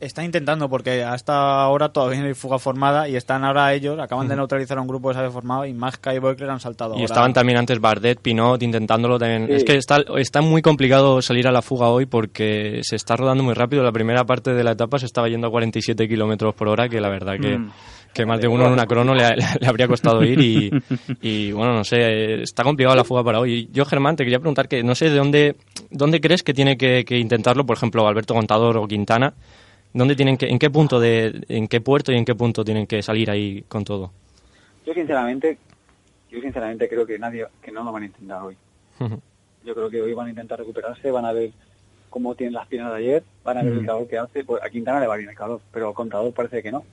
Está 0.00 0.22
intentando 0.22 0.68
porque 0.68 1.02
hasta 1.02 1.62
ahora 1.62 1.88
todavía 1.88 2.20
no 2.20 2.26
hay 2.26 2.34
fuga 2.34 2.58
formada 2.58 3.08
y 3.08 3.16
están 3.16 3.42
ahora 3.42 3.72
ellos, 3.72 3.98
acaban 3.98 4.28
de 4.28 4.36
neutralizar 4.36 4.76
a 4.76 4.82
un 4.82 4.86
grupo 4.86 5.08
que 5.08 5.14
se 5.14 5.20
había 5.20 5.30
formado 5.30 5.64
y 5.64 5.72
Masca 5.72 6.14
y 6.14 6.18
Boekler 6.18 6.50
han 6.50 6.60
saltado 6.60 6.90
Y 6.90 6.96
ahora. 6.96 7.04
estaban 7.06 7.32
también 7.32 7.58
antes 7.58 7.80
Bardet, 7.80 8.20
Pinot 8.20 8.62
intentándolo 8.62 9.18
también. 9.18 9.46
Sí. 9.46 9.54
Es 9.54 9.64
que 9.64 9.76
está, 9.78 10.04
está 10.18 10.42
muy 10.42 10.60
complicado 10.60 11.22
salir 11.22 11.48
a 11.48 11.52
la 11.52 11.62
fuga 11.62 11.88
hoy 11.88 12.04
porque 12.04 12.80
se 12.82 12.96
está 12.96 13.16
rodando 13.16 13.42
muy 13.44 13.54
rápido. 13.54 13.82
La 13.82 13.92
primera 13.92 14.24
parte 14.26 14.52
de 14.52 14.62
la 14.62 14.72
etapa 14.72 14.98
se 14.98 15.06
estaba 15.06 15.26
yendo 15.30 15.46
a 15.46 15.50
47 15.50 16.06
kilómetros 16.06 16.54
por 16.54 16.68
hora, 16.68 16.90
que 16.90 17.00
la 17.00 17.08
verdad 17.08 17.36
que, 17.40 17.56
Mm. 17.56 17.70
Que 18.12 18.26
más 18.26 18.40
de 18.40 18.48
uno 18.48 18.66
en 18.66 18.72
una 18.72 18.86
crono 18.86 19.14
le, 19.14 19.36
le 19.36 19.66
habría 19.66 19.88
costado 19.88 20.22
ir. 20.24 20.40
Y, 20.40 20.70
y, 21.20 21.52
bueno, 21.52 21.74
no 21.74 21.84
sé, 21.84 22.42
está 22.42 22.62
complicado 22.62 22.96
la 22.96 23.04
fuga 23.04 23.24
para 23.24 23.40
hoy. 23.40 23.68
Yo, 23.72 23.84
Germán, 23.84 24.16
te 24.16 24.24
quería 24.24 24.38
preguntar 24.38 24.68
que 24.68 24.82
no 24.82 24.94
sé 24.94 25.10
de 25.10 25.16
dónde, 25.16 25.56
dónde 25.90 26.20
crees 26.20 26.42
que 26.42 26.54
tiene 26.54 26.76
que, 26.76 27.04
que 27.04 27.18
intentarlo, 27.18 27.64
por 27.64 27.76
ejemplo, 27.76 28.06
Alberto 28.06 28.34
Contador 28.34 28.76
o 28.76 28.86
Quintana. 28.86 29.34
¿Dónde 29.94 30.16
tienen 30.16 30.38
que, 30.38 30.46
¿En 30.46 30.58
qué 30.58 30.70
punto 30.70 30.98
de, 30.98 31.44
en 31.48 31.68
qué 31.68 31.80
puerto 31.80 32.12
y 32.12 32.16
en 32.16 32.24
qué 32.24 32.34
punto 32.34 32.64
tienen 32.64 32.86
que 32.86 33.02
salir 33.02 33.30
ahí 33.30 33.62
con 33.68 33.84
todo? 33.84 34.10
Yo 34.86 34.94
sinceramente, 34.94 35.58
yo 36.30 36.40
sinceramente 36.40 36.88
creo 36.88 37.06
que 37.06 37.18
nadie, 37.18 37.46
que 37.60 37.70
no 37.70 37.84
lo 37.84 37.92
van 37.92 38.04
a 38.04 38.06
intentar 38.06 38.42
hoy. 38.42 38.56
Yo 39.64 39.74
creo 39.74 39.90
que 39.90 40.00
hoy 40.00 40.14
van 40.14 40.28
a 40.28 40.30
intentar 40.30 40.58
recuperarse, 40.58 41.10
van 41.10 41.26
a 41.26 41.32
ver 41.32 41.50
cómo 42.08 42.34
tienen 42.34 42.54
las 42.54 42.66
piernas 42.66 42.92
de 42.92 42.98
ayer, 42.98 43.24
van 43.44 43.58
a 43.58 43.62
ver 43.62 43.74
el 43.74 43.86
calor 43.86 44.08
que 44.08 44.18
hace. 44.18 44.44
Pues 44.44 44.62
a 44.62 44.70
Quintana 44.70 45.00
le 45.00 45.06
va 45.06 45.16
bien 45.16 45.28
el 45.28 45.36
calor, 45.36 45.60
pero 45.70 45.88
al 45.88 45.94
contador 45.94 46.32
parece 46.32 46.62
que 46.62 46.72
no. 46.72 46.84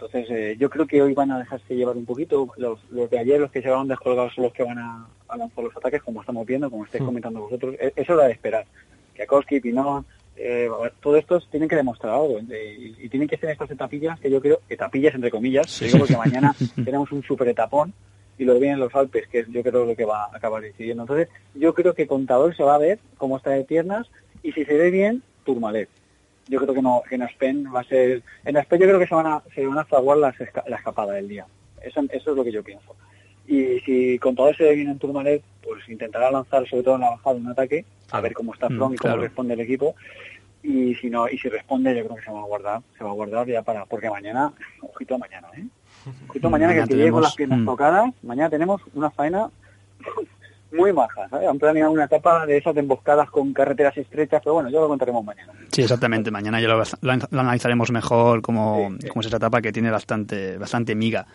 Entonces 0.00 0.30
eh, 0.30 0.56
yo 0.58 0.70
creo 0.70 0.86
que 0.86 1.02
hoy 1.02 1.12
van 1.12 1.30
a 1.30 1.38
dejarse 1.38 1.74
llevar 1.76 1.96
un 1.96 2.06
poquito. 2.06 2.48
Los, 2.56 2.78
los 2.90 3.10
de 3.10 3.18
ayer, 3.18 3.38
los 3.40 3.50
que 3.50 3.60
se 3.62 3.68
van 3.68 3.86
descolgados, 3.88 4.34
son 4.34 4.44
los 4.44 4.52
que 4.52 4.62
van 4.62 4.78
a, 4.78 5.06
a 5.28 5.36
lanzar 5.36 5.62
los 5.64 5.76
ataques, 5.76 6.02
como 6.02 6.20
estamos 6.20 6.46
viendo, 6.46 6.70
como 6.70 6.84
estáis 6.84 7.02
comentando 7.04 7.40
vosotros. 7.40 7.74
E- 7.78 7.92
Eso 7.96 8.14
era 8.14 8.24
de 8.26 8.32
esperar. 8.32 8.64
Kwiatkowski, 9.14 9.60
Pinot, 9.60 10.06
eh, 10.36 10.70
todos 11.02 11.18
estos 11.18 11.48
tienen 11.50 11.68
que 11.68 11.76
demostrar 11.76 12.14
algo 12.14 12.38
eh, 12.50 12.76
y, 12.98 13.04
y 13.04 13.08
tienen 13.10 13.28
que 13.28 13.36
ser 13.36 13.50
estas 13.50 13.70
etapillas 13.70 14.18
que 14.18 14.30
yo 14.30 14.40
creo, 14.40 14.60
etapillas 14.70 15.14
entre 15.14 15.30
comillas, 15.30 15.78
digo 15.86 15.98
porque 15.98 16.16
mañana 16.16 16.54
tenemos 16.84 17.12
un 17.12 17.22
super 17.22 17.46
etapón 17.48 17.92
y 18.38 18.44
lo 18.44 18.58
vienen 18.58 18.80
los 18.80 18.94
Alpes, 18.94 19.28
que 19.28 19.40
es 19.40 19.48
yo 19.48 19.62
creo 19.62 19.84
lo 19.84 19.94
que 19.94 20.06
va 20.06 20.24
a 20.24 20.36
acabar 20.36 20.62
decidiendo. 20.62 21.02
Entonces, 21.02 21.28
yo 21.54 21.74
creo 21.74 21.92
que 21.92 22.06
Contador 22.06 22.56
se 22.56 22.62
va 22.62 22.76
a 22.76 22.78
ver 22.78 22.98
cómo 23.18 23.36
está 23.36 23.50
de 23.50 23.64
piernas 23.64 24.06
y 24.42 24.52
si 24.52 24.64
se 24.64 24.72
ve 24.78 24.90
bien, 24.90 25.22
Tourmalet. 25.44 25.90
Yo 26.50 26.60
creo 26.60 26.74
que 26.74 26.82
no, 26.82 27.02
que 27.08 27.14
en 27.14 27.22
Aspen 27.22 27.64
va 27.74 27.80
a 27.80 27.84
ser, 27.84 28.22
en 28.44 28.56
Aspen 28.56 28.80
yo 28.80 28.86
creo 28.86 28.98
que 28.98 29.06
se 29.06 29.14
van 29.14 29.26
a, 29.26 29.42
se 29.54 29.64
van 29.64 29.78
a 29.78 29.84
fraguar 29.84 30.18
las 30.18 30.34
la 30.66 30.76
escapada 30.76 31.14
del 31.14 31.28
día. 31.28 31.46
Eso, 31.82 32.00
eso 32.10 32.30
es 32.30 32.36
lo 32.36 32.44
que 32.44 32.52
yo 32.52 32.62
pienso. 32.62 32.96
Y 33.46 33.80
si 33.80 34.18
Contador 34.18 34.56
se 34.56 34.64
ve 34.64 34.74
bien 34.74 34.90
en 34.90 34.98
Tourmalet, 34.98 35.42
pues 35.62 35.88
intentará 35.88 36.30
lanzar 36.30 36.68
sobre 36.68 36.82
todo 36.82 36.96
en 36.96 37.00
la 37.02 37.10
bajada 37.10 37.36
un 37.36 37.48
ataque, 37.48 37.84
a 38.10 38.20
ver 38.20 38.32
cómo 38.32 38.52
está 38.54 38.68
Mm, 38.68 38.76
From 38.76 38.94
y 38.94 38.96
cómo 38.96 39.12
claro. 39.12 39.22
responde 39.22 39.54
el 39.54 39.60
equipo. 39.60 39.94
Y 40.62 40.94
si 40.96 41.08
no, 41.08 41.28
y 41.28 41.38
si 41.38 41.48
responde, 41.48 41.96
yo 41.96 42.04
creo 42.04 42.16
que 42.16 42.22
se 42.22 42.30
va 42.30 42.40
a 42.40 42.44
guardar, 42.44 42.82
se 42.98 43.02
va 43.02 43.10
a 43.10 43.14
guardar 43.14 43.46
ya 43.46 43.62
para, 43.62 43.86
porque 43.86 44.10
mañana, 44.10 44.52
ojito 44.82 45.14
a 45.14 45.18
mañana, 45.18 45.48
¿eh? 45.56 45.64
Ojito 46.28 46.46
a 46.46 46.50
mañana 46.50 46.74
que 46.74 46.80
el 46.80 46.88
que 46.88 46.94
llegue 46.94 47.10
con 47.10 47.20
tenemos, 47.20 47.22
las 47.22 47.34
piernas 47.34 47.58
mm. 47.60 47.64
tocadas, 47.64 48.14
mañana 48.22 48.50
tenemos 48.50 48.82
una 48.94 49.10
faena 49.10 49.50
muy 50.72 50.92
maja, 50.92 51.28
¿sabes? 51.28 51.48
Han 51.48 51.58
planeado 51.58 51.90
una 51.90 52.04
etapa 52.04 52.46
de 52.46 52.58
esas 52.58 52.74
de 52.74 52.80
emboscadas 52.80 53.28
con 53.30 53.52
carreteras 53.52 53.96
estrechas, 53.96 54.40
pero 54.44 54.54
bueno, 54.54 54.70
ya 54.70 54.78
lo 54.80 54.88
contaremos 54.88 55.24
mañana. 55.24 55.52
Sí, 55.72 55.82
exactamente. 55.82 56.30
Mañana 56.30 56.60
ya 56.60 56.68
lo, 56.68 56.82
lo 57.00 57.12
an- 57.12 57.22
lo 57.30 57.40
analizaremos 57.40 57.90
mejor 57.90 58.42
cómo, 58.42 58.88
Sí, 58.92 58.96
sí. 59.02 59.08
cómo 59.08 59.20
es 59.20 59.26
esa 59.26 59.36
etapa 59.38 59.60
que 59.60 59.72
tiene 59.72 59.90
bastante, 59.90 60.56
bastante 60.58 60.94
miga. 60.94 61.26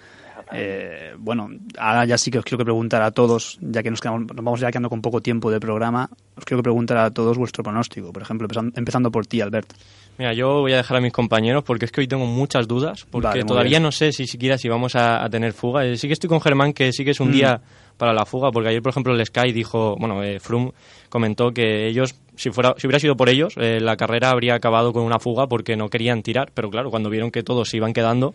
Eh, 0.51 1.13
bueno, 1.17 1.49
ahora 1.79 2.05
ya 2.05 2.17
sí 2.17 2.29
que 2.29 2.37
os 2.37 2.45
quiero 2.45 2.59
que 2.59 2.65
preguntar 2.65 3.01
a 3.01 3.11
todos, 3.11 3.57
ya 3.61 3.81
que 3.81 3.89
nos, 3.89 3.99
quedamos, 3.99 4.21
nos 4.27 4.35
vamos 4.35 4.59
ya 4.59 4.69
quedando 4.69 4.89
con 4.89 5.01
poco 5.01 5.21
tiempo 5.21 5.49
de 5.49 5.59
programa, 5.59 6.09
os 6.37 6.45
quiero 6.45 6.59
que 6.59 6.63
preguntar 6.63 6.97
a 6.97 7.09
todos 7.11 7.37
vuestro 7.37 7.63
pronóstico. 7.63 8.11
Por 8.13 8.21
ejemplo, 8.21 8.45
empezando, 8.45 8.73
empezando 8.77 9.11
por 9.11 9.25
ti, 9.25 9.41
Albert. 9.41 9.73
Mira, 10.17 10.33
yo 10.33 10.61
voy 10.61 10.73
a 10.73 10.77
dejar 10.77 10.97
a 10.97 11.01
mis 11.01 11.11
compañeros 11.11 11.63
porque 11.63 11.85
es 11.85 11.91
que 11.91 12.01
hoy 12.01 12.07
tengo 12.07 12.25
muchas 12.25 12.67
dudas, 12.67 13.05
porque 13.09 13.27
Vale, 13.27 13.43
todavía 13.43 13.69
bien. 13.71 13.83
no 13.83 13.91
sé 13.91 14.11
si 14.11 14.27
siquiera 14.27 14.57
si 14.57 14.69
vamos 14.69 14.95
a, 14.95 15.23
a 15.23 15.29
tener 15.29 15.51
fuga. 15.53 15.83
Eh, 15.85 15.97
sí 15.97 16.07
que 16.07 16.13
estoy 16.13 16.29
con 16.29 16.39
Germán 16.41 16.73
que 16.73 16.91
sí 16.93 17.03
que 17.03 17.11
es 17.11 17.19
un 17.19 17.29
Mm. 17.29 17.33
día 17.33 17.61
para 17.97 18.13
la 18.13 18.25
fuga, 18.25 18.51
porque 18.51 18.69
ayer, 18.69 18.81
por 18.81 18.91
ejemplo, 18.91 19.13
el 19.13 19.25
Sky 19.25 19.51
dijo, 19.51 19.95
bueno, 19.97 20.23
eh, 20.23 20.39
Froome 20.39 20.71
comentó 21.09 21.51
que 21.51 21.87
ellos, 21.87 22.15
si 22.35 22.51
fuera 22.51 22.73
si 22.77 22.87
hubiera 22.87 22.99
sido 22.99 23.15
por 23.15 23.29
ellos, 23.29 23.53
eh, 23.57 23.79
la 23.79 23.95
carrera 23.95 24.31
habría 24.31 24.55
acabado 24.55 24.93
con 24.93 25.03
una 25.03 25.19
fuga 25.19 25.47
porque 25.47 25.75
no 25.75 25.89
querían 25.89 26.23
tirar, 26.23 26.51
pero 26.53 26.69
claro, 26.69 26.91
cuando 26.91 27.09
vieron 27.09 27.31
que 27.31 27.43
todos 27.43 27.69
se 27.69 27.77
iban 27.77 27.93
quedando, 27.93 28.33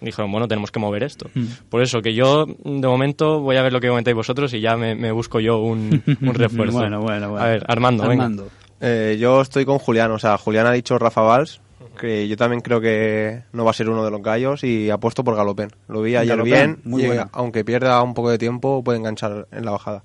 dijeron, 0.00 0.30
bueno, 0.32 0.48
tenemos 0.48 0.70
que 0.70 0.80
mover 0.80 1.02
esto. 1.02 1.30
Mm. 1.34 1.44
Por 1.68 1.82
eso 1.82 2.00
que 2.00 2.14
yo, 2.14 2.46
de 2.46 2.88
momento, 2.88 3.40
voy 3.40 3.56
a 3.56 3.62
ver 3.62 3.72
lo 3.72 3.80
que 3.80 3.88
comentáis 3.88 4.16
vosotros 4.16 4.52
y 4.54 4.60
ya 4.60 4.76
me, 4.76 4.94
me 4.94 5.12
busco 5.12 5.40
yo 5.40 5.58
un, 5.58 6.02
un 6.20 6.34
refuerzo. 6.34 6.78
Bueno, 6.78 7.00
bueno, 7.00 7.30
bueno. 7.30 7.44
A 7.44 7.48
ver, 7.48 7.64
Armando, 7.68 8.08
venga. 8.08 8.24
Armando. 8.24 8.48
Eh, 8.80 9.16
yo 9.20 9.40
estoy 9.40 9.64
con 9.64 9.78
Julián, 9.78 10.10
o 10.10 10.18
sea, 10.18 10.36
Julián 10.38 10.66
ha 10.66 10.72
dicho 10.72 10.98
Rafa 10.98 11.22
Valls, 11.22 11.60
que 11.98 12.26
yo 12.28 12.36
también 12.36 12.60
creo 12.60 12.80
que 12.80 13.42
no 13.52 13.64
va 13.64 13.70
a 13.70 13.74
ser 13.74 13.88
uno 13.88 14.04
de 14.04 14.10
los 14.10 14.22
gallos 14.22 14.64
y 14.64 14.90
apuesto 14.90 15.24
por 15.24 15.36
Galopén. 15.36 15.70
Lo 15.88 16.02
vi 16.02 16.16
ayer 16.16 16.36
Galopén, 16.36 16.52
bien 16.52 16.80
muy 16.84 17.02
y 17.04 17.06
bueno. 17.06 17.28
aunque 17.32 17.64
pierda 17.64 18.02
un 18.02 18.14
poco 18.14 18.30
de 18.30 18.38
tiempo 18.38 18.82
puede 18.82 18.98
enganchar 18.98 19.46
en 19.52 19.64
la 19.64 19.70
bajada. 19.72 20.02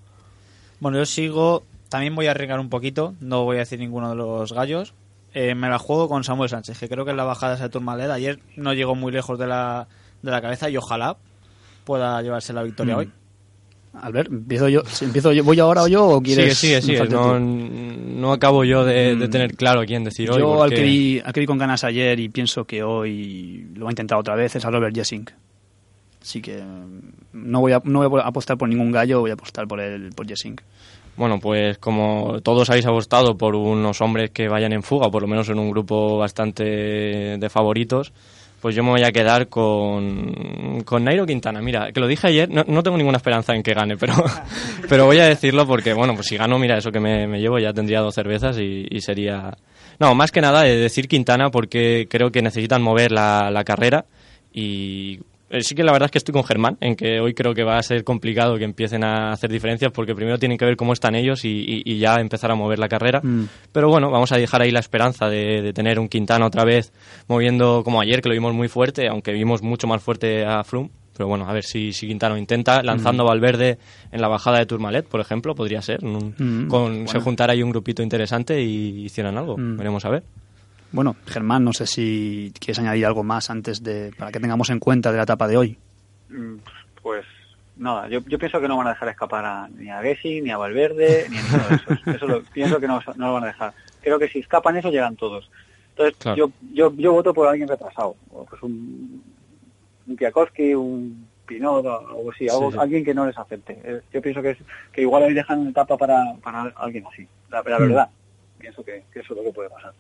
Bueno, 0.80 0.98
yo 1.00 1.06
sigo, 1.06 1.64
también 1.90 2.16
voy 2.16 2.28
a 2.28 2.32
arriesgar 2.32 2.60
un 2.60 2.70
poquito, 2.70 3.16
no 3.20 3.44
voy 3.44 3.58
a 3.58 3.60
decir 3.60 3.80
ninguno 3.80 4.10
de 4.10 4.16
los 4.16 4.54
gallos. 4.54 4.94
Eh, 5.34 5.56
me 5.56 5.70
la 5.70 5.78
juego 5.80 6.08
con 6.10 6.24
Samuel 6.24 6.50
Sánchez, 6.50 6.80
que 6.80 6.88
creo 6.90 7.06
que 7.06 7.12
en 7.12 7.18
la 7.18 7.24
bajada 7.24 7.56
de 7.58 7.70
Tourmalet 7.70 8.10
ayer 8.10 8.40
no 8.56 8.74
llegó 8.74 8.96
muy 8.96 9.12
lejos 9.12 9.38
de 9.38 9.46
la, 9.48 9.88
de 10.22 10.32
la 10.32 10.42
cabeza 10.42 10.70
y 10.70 10.78
ojalá 10.78 11.18
pueda 11.84 12.22
llevarse 12.22 12.54
la 12.54 12.64
victoria 12.64 12.96
Mm. 12.96 12.98
hoy. 13.00 13.12
Albert, 14.02 14.32
empiezo 14.32 14.70
yo, 14.70 14.82
si 14.86 15.06
empiezo 15.06 15.32
yo, 15.34 15.44
¿voy 15.44 15.60
ahora 15.60 15.84
o 15.84 15.88
yo 15.88 16.06
o 16.08 16.20
Sigue, 16.20 16.36
quieres? 16.36 16.58
sigue, 16.58 16.82
sigue. 16.82 16.98
falta 17.00 17.16
No, 17.16 17.40
no 17.40 18.32
acabo 18.34 18.64
yo 18.64 18.84
de, 18.86 19.16
de 19.16 19.28
Mm. 19.28 19.30
tener 19.30 19.56
claro 19.56 19.84
quién 19.86 20.04
decir 20.04 20.30
hoy. 20.32 20.40
Yo 20.40 20.62
al 20.64 20.70
porque- 20.70 20.76
que, 20.76 20.82
vi, 20.84 21.20
al 21.24 21.34
que 21.34 21.40
vi 21.40 21.46
con 21.46 21.58
ganas 21.58 21.84
ayer 21.84 22.20
y 22.20 22.30
pienso 22.30 22.66
que 22.66 22.84
hoy 22.84 23.68
lo 23.76 23.86
va 23.86 23.90
a 23.90 23.94
intentar 23.94 24.18
otra 24.18 24.36
vez 24.36 24.56
es 24.56 24.66
a 24.66 24.70
Robert 24.72 24.96
Jessing. 24.96 25.26
Así 26.22 26.42
que 26.42 26.58
mm, 26.62 27.02
no 27.34 27.60
voy 27.62 27.72
a, 27.74 27.82
no 27.84 28.08
voy 28.10 28.20
a 28.22 28.26
apostar 28.28 28.58
por 28.58 28.68
ningún 28.70 28.92
gallo, 28.92 29.22
voy 29.22 29.32
a 29.32 29.34
apostar 29.36 29.68
por 29.68 29.80
el 29.80 30.10
por 30.14 30.28
Jessing. 30.28 30.56
Bueno, 31.16 31.40
pues 31.40 31.78
como 31.80 32.42
todos 32.42 32.70
habéis 32.70 32.86
apostado 32.86 33.38
por 33.38 33.56
unos 33.56 34.02
hombres 34.02 34.30
que 34.30 34.48
vayan 34.48 34.72
en 34.74 34.84
fuga, 34.84 35.10
por 35.10 35.24
lo 35.24 35.28
menos 35.28 35.50
en 35.50 35.58
un 35.58 35.72
grupo 35.72 36.18
bastante 36.18 36.64
de 37.40 37.50
favoritos, 37.50 38.14
pues 38.62 38.76
yo 38.76 38.84
me 38.84 38.90
voy 38.90 39.04
a 39.04 39.12
quedar 39.12 39.48
con, 39.48 40.82
con 40.84 41.04
Nairo 41.04 41.26
Quintana. 41.26 41.62
Mira, 41.62 41.92
que 41.92 42.00
lo 42.00 42.08
dije 42.08 42.28
ayer, 42.28 42.50
no, 42.50 42.64
no 42.68 42.82
tengo 42.82 42.98
ninguna 42.98 43.18
esperanza 43.18 43.56
en 43.56 43.64
que 43.64 43.74
gane, 43.74 43.98
pero, 43.98 44.14
pero 44.90 45.06
voy 45.06 45.20
a 45.20 45.28
decirlo 45.28 45.68
porque, 45.68 45.94
bueno, 45.94 46.16
pues 46.16 46.28
si 46.28 46.38
gano, 46.38 46.58
mira, 46.58 46.78
eso 46.78 46.92
que 46.92 47.00
me, 47.00 47.28
me 47.28 47.40
llevo, 47.40 47.60
ya 47.60 47.74
tendría 47.74 48.02
dos 48.02 48.16
cervezas 48.16 48.58
y, 48.60 49.00
sería... 49.00 49.56
No, 50.00 50.14
más 50.16 50.32
que 50.32 50.42
nada 50.42 50.64
de 50.64 50.78
decir 50.78 51.08
Quintana 51.08 51.50
porque 51.50 52.08
creo 52.10 52.32
que 52.32 52.42
necesitan 52.42 52.82
mover 52.82 53.12
la, 53.12 53.50
la 53.52 53.64
carrera 53.64 54.06
y 54.52 55.16
eh, 55.16 55.37
sí 55.62 55.76
que 55.76 55.84
la 55.84 55.92
verdad 55.92 56.06
es 56.08 56.12
que 56.12 56.18
estoy 56.18 56.34
con 56.34 56.44
Germán, 56.44 56.78
en 56.82 56.96
que 56.96 57.20
hoy 57.20 57.34
creo 57.34 57.54
que 57.54 57.64
va 57.64 57.78
a 57.78 57.84
ser 57.84 58.04
complicado 58.04 58.58
que 58.58 58.64
empiecen 58.64 59.04
a 59.04 59.32
hacer 59.32 59.50
diferencias 59.52 59.92
porque 59.92 60.14
primero 60.16 60.38
tienen 60.38 60.58
que 60.58 60.66
ver 60.66 60.76
cómo 60.76 60.94
están 60.94 61.16
ellos 61.16 61.46
y, 61.46 61.50
y- 61.50 61.82
y 61.86 62.00
ya 62.00 62.16
empezar 62.16 62.52
a 62.52 62.56
mover 62.56 62.80
la 62.80 62.88
carrera. 62.88 63.22
Mm. 63.24 63.44
Pero 63.72 63.90
bueno, 63.90 64.12
vamos 64.12 64.32
a 64.32 64.38
dejar 64.38 64.62
ahí 64.62 64.72
la 64.72 64.80
esperanza 64.80 65.28
de, 65.30 65.62
de 65.62 65.74
tener 65.74 66.00
un 66.00 66.08
Quintana 66.10 66.46
otra 66.46 66.64
vez 66.66 66.92
moviendo 67.28 67.84
como 67.84 68.02
ayer, 68.02 68.22
que 68.22 68.30
lo 68.30 68.34
vimos 68.34 68.54
muy 68.54 68.68
fuerte, 68.68 69.08
aunque 69.08 69.32
vimos 69.34 69.62
mucho 69.62 69.88
más 69.88 70.02
fuerte 70.02 70.46
a 70.46 70.64
Froome. 70.64 70.90
Pero 71.16 71.28
bueno, 71.30 71.50
a 71.50 71.54
ver 71.54 71.64
si, 71.64 71.94
si 71.94 72.06
Quintana 72.08 72.38
intenta, 72.38 72.84
lanzando 72.84 73.24
a 73.24 73.26
Valverde 73.28 73.80
en 74.12 74.22
la 74.22 74.28
bajada 74.28 74.60
de 74.60 74.68
Tourmalet, 74.68 75.08
por 75.08 75.20
ejemplo, 75.20 75.56
podría 75.56 75.82
ser. 75.82 76.06
un- 76.06 76.36
Mm, 76.38 76.68
con, 76.68 77.08
Se 77.08 77.20
juntara 77.20 77.54
ahí 77.54 77.64
un 77.64 77.72
grupito 77.72 78.04
interesante 78.04 78.62
y 78.62 79.06
hicieran 79.06 79.36
algo. 79.36 79.58
Mm. 79.58 79.78
Veremos 79.78 80.06
a 80.06 80.10
ver. 80.10 80.24
Bueno, 80.92 81.16
Germán, 81.26 81.64
no 81.64 81.74
sé 81.74 81.86
si 81.86 82.54
quieres 82.60 82.80
añadir 82.80 83.06
algo 83.06 83.24
más 83.24 83.50
antes 83.50 83.84
de 83.84 84.12
para 84.18 84.32
que 84.32 84.40
tengamos 84.40 84.70
en 84.70 84.80
cuenta 84.80 85.12
de 85.12 85.18
la 85.18 85.24
etapa 85.24 85.48
de 85.48 85.58
hoy. 85.58 85.78
Mm, 86.30 86.56
Pues 87.02 87.26
nada, 87.78 88.08
yo, 88.10 88.20
yo 88.28 88.38
pienso 88.40 88.60
que 88.60 88.68
no 88.68 88.78
van 88.78 88.88
a 88.88 88.92
dejar 88.92 89.10
escapar 89.10 89.46
a- 89.46 89.68
ni 89.70 89.90
a 89.90 90.02
Gessi, 90.02 90.42
ni 90.42 90.50
a 90.50 90.58
Valverde, 90.58 91.28
ni 91.30 91.38
a 91.38 91.42
ninguno 91.42 91.68
de 91.70 91.76
esos. 91.76 92.08
Eso 92.16 92.28
lo, 92.28 92.44
pienso 92.44 92.80
que 92.80 92.88
no, 92.88 93.02
no 93.16 93.28
lo 93.28 93.34
van 93.34 93.44
a 93.44 93.48
dejar. 93.48 93.74
Creo 94.02 94.18
que 94.20 94.28
si 94.30 94.40
escapan 94.40 94.78
eso 94.78 94.90
llegan 94.90 95.16
todos. 95.16 95.50
Entonces 95.90 96.16
Claro. 96.18 96.38
yo, 96.38 96.52
yo, 96.74 96.94
yo 96.96 97.12
voto 97.14 97.34
por 97.34 97.48
alguien 97.48 97.68
retrasado. 97.68 98.16
O 98.32 98.46
Pues 98.46 98.62
un, 98.64 99.22
un 100.08 100.16
Kwiatkowski, 100.16 100.74
un 100.74 101.28
Pinot 101.46 101.86
o 101.86 102.00
algo 102.10 102.32
así, 102.32 102.48
algo- 102.50 102.72
sí. 102.72 102.78
alguien 102.80 103.04
que 103.06 103.14
no 103.14 103.26
les 103.26 103.38
afecte. 103.38 103.80
Eh, 103.84 104.02
Yo 104.14 104.22
pienso 104.22 104.42
que, 104.42 104.52
es, 104.52 104.58
que 104.92 105.02
igual 105.02 105.24
ahí 105.24 105.34
dejan 105.34 105.60
una 105.60 105.70
etapa 105.72 105.98
para, 105.98 106.36
para 106.44 106.64
alguien 106.78 107.06
así. 107.12 107.28
La, 107.50 107.62
la 107.64 107.80
Mm. 107.80 107.82
verdad, 107.82 108.10
pienso 108.60 108.84
que, 108.84 109.04
que 109.14 109.20
eso 109.20 109.34
es 109.34 109.38
lo 109.38 109.44
que 109.46 109.54
puede 109.54 109.70
pasar. 109.70 109.94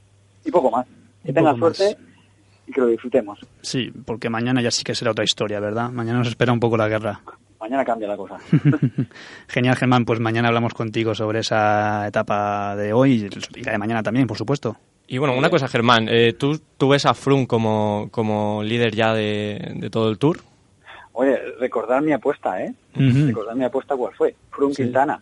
Y 0.45 0.51
poco 0.51 0.71
más. 0.71 0.85
Que 1.23 1.31
Y 1.31 1.33
tengan 1.33 1.59
más. 1.59 1.75
suerte 1.77 1.97
y 2.67 2.71
que 2.71 2.81
lo 2.81 2.87
disfrutemos. 2.87 3.39
Sí, 3.61 3.91
porque 4.05 4.29
mañana 4.29 4.61
ya 4.61 4.71
sí 4.71 4.83
que 4.83 4.93
será 4.95 5.11
otra 5.11 5.23
historia, 5.23 5.59
¿verdad? 5.59 5.89
Mañana 5.89 6.19
nos 6.19 6.27
espera 6.27 6.51
un 6.53 6.59
poco 6.59 6.77
la 6.77 6.87
guerra. 6.87 7.21
Mañana 7.59 7.83
cambia 7.83 8.07
la 8.07 8.15
cosa. 8.15 8.37
Genial, 9.47 9.75
Germán, 9.75 10.05
pues 10.05 10.19
mañana 10.19 10.49
hablamos 10.49 10.75
contigo 10.75 11.15
sobre 11.15 11.39
esa 11.39 12.05
etapa 12.07 12.75
de 12.75 12.93
hoy 12.93 13.27
y 13.55 13.61
la 13.63 13.71
de 13.71 13.77
mañana 13.79 14.03
también, 14.03 14.27
por 14.27 14.37
supuesto. 14.37 14.77
Y 15.07 15.17
bueno, 15.17 15.35
una 15.35 15.49
cosa, 15.49 15.67
Germán, 15.67 16.07
eh, 16.07 16.33
¿tú, 16.33 16.61
¿tú 16.77 16.89
ves 16.89 17.07
a 17.07 17.15
Froome 17.15 17.47
como, 17.47 18.09
como 18.11 18.61
líder 18.61 18.93
ya 18.93 19.13
de, 19.13 19.73
de 19.75 19.89
todo 19.89 20.09
el 20.09 20.19
Tour? 20.19 20.39
Oye, 21.13 21.35
recordar 21.59 22.03
mi 22.03 22.11
apuesta, 22.13 22.61
¿eh? 22.63 22.75
Recordar 22.93 23.55
mi 23.55 23.63
apuesta 23.63 23.95
cuál 23.95 24.13
fue. 24.13 24.35
Froome 24.51 24.75
Quintana. 24.75 25.19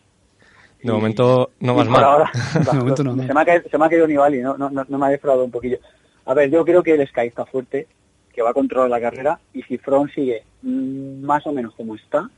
De 0.86 0.94
momento 0.94 1.52
no 1.60 1.76
vas 1.76 1.88
mal. 1.88 2.04
ahora, 2.04 2.32
De 2.72 2.78
momento 2.78 3.04
no, 3.04 3.16
no. 3.16 3.26
Se, 3.26 3.34
me 3.34 3.42
ha 3.42 3.46
caído, 3.46 3.64
se 3.70 3.78
me 3.78 3.86
ha 3.86 3.90
caído 3.90 4.08
Nibali, 4.08 4.42
no, 4.42 4.58
no, 4.58 4.70
no, 4.70 4.86
no 4.88 4.98
me 4.98 5.06
ha 5.06 5.10
defraudado 5.10 5.46
un 5.46 5.52
poquillo. 5.52 5.78
A 6.26 6.34
ver, 6.34 6.50
yo 6.50 6.64
creo 6.66 6.82
que 6.84 6.94
el 6.94 7.08
Sky 7.08 7.28
está 7.28 7.46
fuerte, 7.46 7.88
que 8.34 8.42
va 8.42 8.50
a 8.52 8.54
controlar 8.54 8.90
la 8.90 9.00
carrera, 9.02 9.40
y 9.54 9.62
si 9.64 9.78
Froome 9.78 10.12
sigue 10.14 10.44
mm, 10.62 11.24
más 11.24 11.46
o 11.48 11.52
menos 11.54 11.74
como 11.76 11.96
está, 11.96 12.30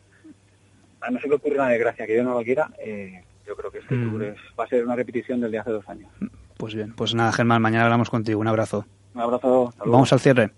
a 1.02 1.12
no 1.12 1.20
ser 1.20 1.30
que 1.30 1.36
ocurra 1.36 1.64
una 1.64 1.70
desgracia 1.70 2.06
que 2.06 2.16
yo 2.16 2.24
no 2.24 2.34
lo 2.34 2.44
quiera, 2.44 2.70
eh, 2.80 3.24
yo 3.48 3.56
creo 3.56 3.72
que 3.72 3.80
este 3.80 3.96
Mm. 3.96 4.10
Tour 4.12 4.24
es- 4.24 4.36
va 4.60 4.64
a 4.64 4.68
ser 4.68 4.84
una 4.86 4.96
repetición 4.96 5.40
del 5.42 5.52
de 5.52 5.60
hace 5.60 5.72
dos 5.72 5.88
años. 5.90 6.10
Pues 6.58 6.74
bien, 6.76 6.94
pues 6.96 7.14
nada, 7.14 7.32
Germán, 7.32 7.62
mañana 7.62 7.86
hablamos 7.86 8.10
contigo. 8.10 8.40
Un 8.40 8.48
abrazo. 8.48 8.86
Un 9.14 9.22
abrazo. 9.22 9.74
Vamos 9.86 10.12
al 10.14 10.20
cierre. 10.20 10.52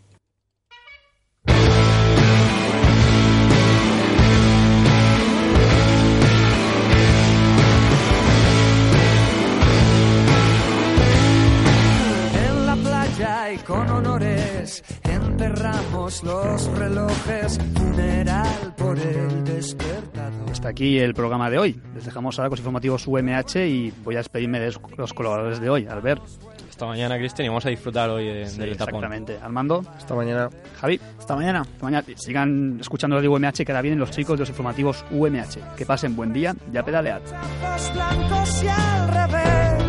Honores 14.00 14.84
enterramos 15.04 16.24
los 16.24 16.66
relojes, 16.78 17.60
funeral 17.76 18.74
por 18.78 18.98
el 18.98 19.44
despertador. 19.44 20.50
Hasta 20.52 20.70
aquí 20.70 20.98
el 21.00 21.14
programa 21.14 21.50
de 21.50 21.58
hoy. 21.60 21.82
Les 21.94 22.06
dejamos 22.06 22.38
ahora 22.40 22.50
con 22.50 22.54
los 22.56 22.60
informativos 22.60 23.08
UMH 23.08 23.56
y 23.68 23.94
voy 24.04 24.16
a 24.16 24.20
despedirme 24.20 24.60
de 24.60 24.74
los 24.98 25.14
colaboradores 25.14 25.60
de 25.60 25.70
hoy. 25.70 25.86
Albert. 25.88 26.22
Hasta 26.70 26.86
mañana, 26.86 27.18
Cristian, 27.18 27.46
y 27.46 27.50
vamos 27.50 27.66
a 27.66 27.70
disfrutar 27.70 28.10
hoy 28.10 28.26
de- 28.26 28.48
Sí, 28.48 28.58
del 28.58 28.70
etapón. 28.72 28.96
exactamente. 28.96 29.38
Armando. 29.42 29.84
Hasta 29.98 30.16
mañana. 30.16 30.50
Javi. 30.80 31.00
Hasta 31.20 31.36
mañana. 31.36 31.62
Hasta 31.62 31.84
mañana. 31.84 32.06
Sigan 32.16 32.78
escuchando 32.80 33.18
Radio 33.18 33.34
UMH, 33.34 33.66
que 33.66 33.72
ahora 33.74 33.82
vienen 33.82 34.00
los 34.00 34.12
chicos 34.12 34.38
de 34.38 34.42
los 34.44 34.50
informativos 34.50 35.04
UMH. 35.12 35.60
Que 35.76 35.86
pasen 35.86 36.16
buen 36.16 36.32
día. 36.32 36.56
Ya 36.72 36.84
pedalead. 36.84 37.22
Ojos 37.62 37.92
blancos 37.94 38.64
y 38.64 38.68
al 38.70 39.10
revés. 39.10 39.89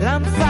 l'enfant 0.00 0.49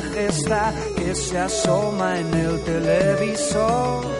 gesta 0.00 0.72
que 0.96 1.14
se 1.14 1.38
asoma 1.38 2.18
en 2.18 2.34
el 2.34 2.60
televisor. 2.62 4.19